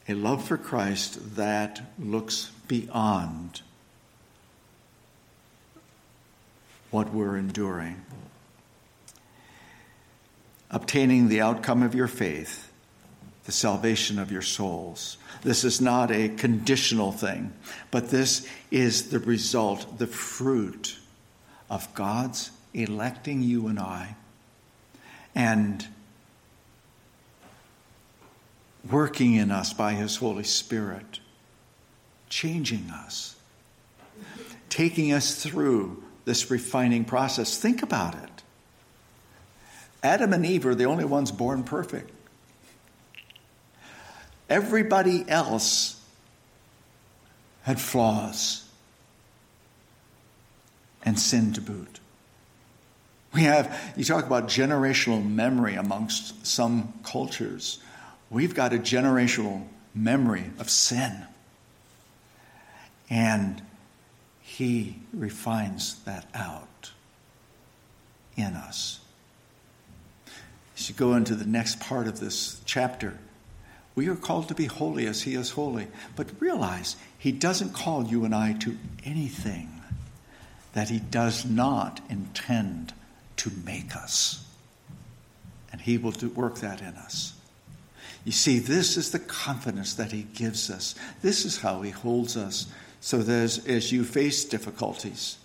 a 0.08 0.14
love 0.14 0.46
for 0.46 0.56
Christ 0.56 1.36
that 1.36 1.82
looks 1.98 2.52
beyond 2.68 3.60
what 6.96 7.12
we're 7.12 7.36
enduring. 7.36 8.00
Obtaining 10.70 11.28
the 11.28 11.42
outcome 11.42 11.82
of 11.82 11.94
your 11.94 12.08
faith, 12.08 12.72
the 13.44 13.52
salvation 13.52 14.18
of 14.18 14.32
your 14.32 14.40
souls. 14.40 15.18
This 15.42 15.62
is 15.62 15.78
not 15.78 16.10
a 16.10 16.30
conditional 16.30 17.12
thing, 17.12 17.52
but 17.90 18.08
this 18.08 18.48
is 18.70 19.10
the 19.10 19.18
result, 19.18 19.98
the 19.98 20.06
fruit 20.06 20.96
of 21.68 21.92
God's 21.92 22.50
electing 22.72 23.42
you 23.42 23.66
and 23.66 23.78
I 23.78 24.16
and 25.34 25.86
working 28.90 29.34
in 29.34 29.50
us 29.50 29.74
by 29.74 29.92
His 29.92 30.16
Holy 30.16 30.44
Spirit, 30.44 31.20
changing 32.30 32.88
us, 32.88 33.36
taking 34.70 35.12
us 35.12 35.42
through 35.42 36.02
this 36.26 36.50
refining 36.50 37.06
process. 37.06 37.56
Think 37.56 37.82
about 37.82 38.14
it. 38.14 38.42
Adam 40.02 40.34
and 40.34 40.44
Eve 40.44 40.66
are 40.66 40.74
the 40.74 40.84
only 40.84 41.06
ones 41.06 41.32
born 41.32 41.62
perfect. 41.62 42.10
Everybody 44.50 45.24
else 45.28 45.98
had 47.62 47.80
flaws 47.80 48.68
and 51.02 51.18
sin 51.18 51.52
to 51.54 51.60
boot. 51.60 52.00
We 53.32 53.42
have, 53.42 53.94
you 53.96 54.04
talk 54.04 54.26
about 54.26 54.48
generational 54.48 55.24
memory 55.24 55.74
amongst 55.74 56.46
some 56.46 56.92
cultures. 57.02 57.78
We've 58.30 58.54
got 58.54 58.72
a 58.72 58.78
generational 58.78 59.66
memory 59.94 60.44
of 60.58 60.70
sin. 60.70 61.24
And 63.10 63.62
he 64.56 64.96
refines 65.12 66.02
that 66.04 66.26
out 66.34 66.90
in 68.38 68.54
us. 68.54 69.00
As 70.78 70.88
you 70.88 70.94
go 70.94 71.12
into 71.12 71.34
the 71.34 71.44
next 71.44 71.78
part 71.78 72.06
of 72.06 72.20
this 72.20 72.58
chapter, 72.64 73.18
we 73.94 74.08
are 74.08 74.16
called 74.16 74.48
to 74.48 74.54
be 74.54 74.64
holy 74.64 75.06
as 75.06 75.20
he 75.20 75.34
is 75.34 75.50
holy. 75.50 75.88
But 76.16 76.40
realize, 76.40 76.96
he 77.18 77.32
doesn't 77.32 77.74
call 77.74 78.06
you 78.06 78.24
and 78.24 78.34
I 78.34 78.54
to 78.60 78.78
anything 79.04 79.68
that 80.72 80.88
he 80.88 81.00
does 81.00 81.44
not 81.44 82.00
intend 82.08 82.94
to 83.36 83.50
make 83.66 83.94
us. 83.94 84.42
And 85.70 85.82
he 85.82 85.98
will 85.98 86.12
do, 86.12 86.30
work 86.30 86.60
that 86.60 86.80
in 86.80 86.94
us. 86.94 87.35
You 88.26 88.32
see, 88.32 88.58
this 88.58 88.96
is 88.96 89.12
the 89.12 89.20
confidence 89.20 89.94
that 89.94 90.10
he 90.10 90.22
gives 90.34 90.68
us. 90.68 90.96
This 91.22 91.44
is 91.44 91.58
how 91.58 91.82
he 91.82 91.90
holds 91.90 92.36
us. 92.36 92.66
So 93.00 93.18
that 93.18 93.32
as, 93.32 93.64
as 93.66 93.92
you 93.92 94.02
face 94.02 94.44
difficulties, 94.44 95.38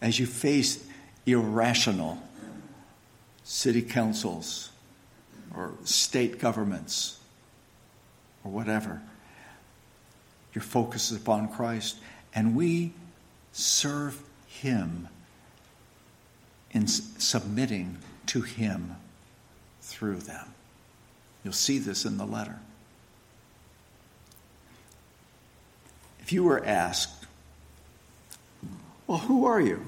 as 0.00 0.20
you 0.20 0.26
face 0.26 0.86
irrational 1.26 2.22
city 3.42 3.82
councils 3.82 4.70
or 5.56 5.72
state 5.82 6.38
governments 6.38 7.18
or 8.44 8.52
whatever, 8.52 9.02
your 10.52 10.62
focus 10.62 11.10
is 11.10 11.16
upon 11.20 11.48
Christ. 11.48 11.96
And 12.32 12.54
we 12.54 12.92
serve 13.50 14.22
him 14.46 15.08
in 16.70 16.86
submitting 16.86 17.98
to 18.26 18.42
him 18.42 18.94
through 19.80 20.18
them. 20.18 20.53
You'll 21.44 21.52
see 21.52 21.78
this 21.78 22.06
in 22.06 22.16
the 22.16 22.24
letter. 22.24 22.58
If 26.20 26.32
you 26.32 26.42
were 26.42 26.64
asked, 26.64 27.26
Well, 29.06 29.18
who 29.18 29.44
are 29.44 29.60
you? 29.60 29.84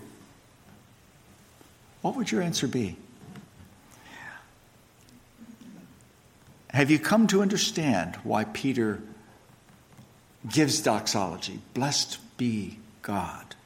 What 2.02 2.14
would 2.14 2.30
your 2.30 2.42
answer 2.42 2.68
be? 2.68 2.96
Have 6.68 6.90
you 6.90 6.98
come 6.98 7.26
to 7.28 7.40
understand 7.40 8.16
why 8.16 8.44
Peter 8.44 9.00
gives 10.46 10.82
doxology? 10.82 11.60
Blessed 11.72 12.18
be 12.36 12.78
God. 13.00 13.56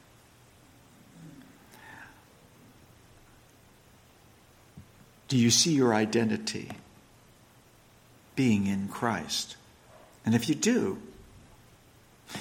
Do 5.27 5.37
you 5.37 5.51
see 5.51 5.73
your 5.73 5.93
identity? 5.93 6.71
Being 8.35 8.67
in 8.67 8.87
Christ. 8.87 9.55
And 10.25 10.35
if 10.35 10.47
you 10.47 10.55
do, 10.55 11.01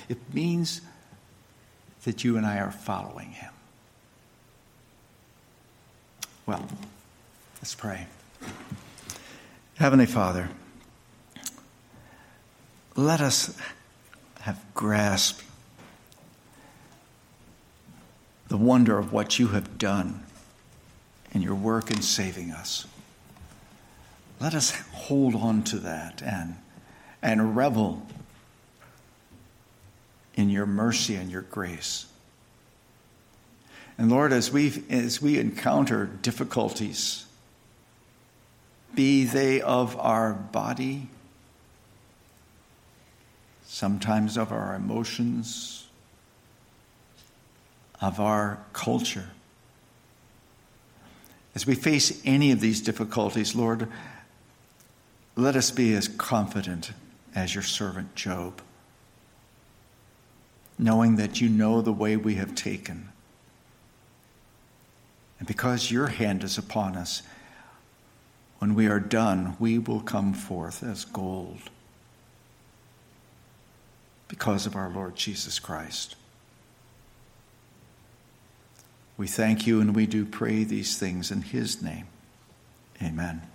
it 0.08 0.18
means 0.32 0.80
that 2.04 2.24
you 2.24 2.36
and 2.36 2.46
I 2.46 2.58
are 2.58 2.70
following 2.70 3.30
him. 3.30 3.52
Well, 6.46 6.66
let's 7.60 7.74
pray. 7.74 8.06
Heavenly 9.76 10.06
Father, 10.06 10.48
let 12.96 13.20
us 13.20 13.56
have 14.40 14.62
grasped 14.74 15.44
the 18.48 18.56
wonder 18.56 18.98
of 18.98 19.12
what 19.12 19.38
you 19.38 19.48
have 19.48 19.78
done 19.78 20.24
in 21.32 21.40
your 21.40 21.54
work 21.54 21.90
in 21.90 22.02
saving 22.02 22.50
us. 22.50 22.86
Let 24.40 24.54
us 24.54 24.70
hold 24.92 25.34
on 25.34 25.62
to 25.64 25.78
that 25.80 26.22
and, 26.22 26.56
and 27.20 27.54
revel 27.54 28.06
in 30.34 30.48
your 30.48 30.64
mercy 30.64 31.14
and 31.14 31.30
your 31.30 31.42
grace. 31.42 32.06
And 33.98 34.10
Lord, 34.10 34.32
as 34.32 34.50
we 34.50 34.82
as 34.88 35.20
we 35.20 35.38
encounter 35.38 36.06
difficulties, 36.06 37.26
be 38.94 39.26
they 39.26 39.60
of 39.60 39.94
our 39.98 40.32
body, 40.32 41.08
sometimes 43.66 44.38
of 44.38 44.52
our 44.52 44.74
emotions, 44.74 45.86
of 48.00 48.18
our 48.18 48.58
culture, 48.72 49.28
as 51.54 51.66
we 51.66 51.74
face 51.74 52.22
any 52.24 52.52
of 52.52 52.60
these 52.60 52.80
difficulties, 52.80 53.54
Lord, 53.54 53.86
let 55.40 55.56
us 55.56 55.70
be 55.70 55.94
as 55.94 56.08
confident 56.08 56.92
as 57.34 57.54
your 57.54 57.62
servant 57.62 58.14
Job, 58.14 58.60
knowing 60.78 61.16
that 61.16 61.40
you 61.40 61.48
know 61.48 61.80
the 61.80 61.92
way 61.92 62.16
we 62.16 62.34
have 62.36 62.54
taken. 62.54 63.08
And 65.38 65.48
because 65.48 65.90
your 65.90 66.08
hand 66.08 66.44
is 66.44 66.58
upon 66.58 66.96
us, 66.96 67.22
when 68.58 68.74
we 68.74 68.86
are 68.86 69.00
done, 69.00 69.56
we 69.58 69.78
will 69.78 70.00
come 70.00 70.34
forth 70.34 70.82
as 70.82 71.06
gold 71.06 71.70
because 74.28 74.66
of 74.66 74.76
our 74.76 74.90
Lord 74.90 75.16
Jesus 75.16 75.58
Christ. 75.58 76.14
We 79.16 79.26
thank 79.26 79.66
you 79.66 79.80
and 79.80 79.96
we 79.96 80.06
do 80.06 80.24
pray 80.24 80.64
these 80.64 80.98
things 80.98 81.30
in 81.30 81.42
his 81.42 81.82
name. 81.82 82.06
Amen. 83.02 83.49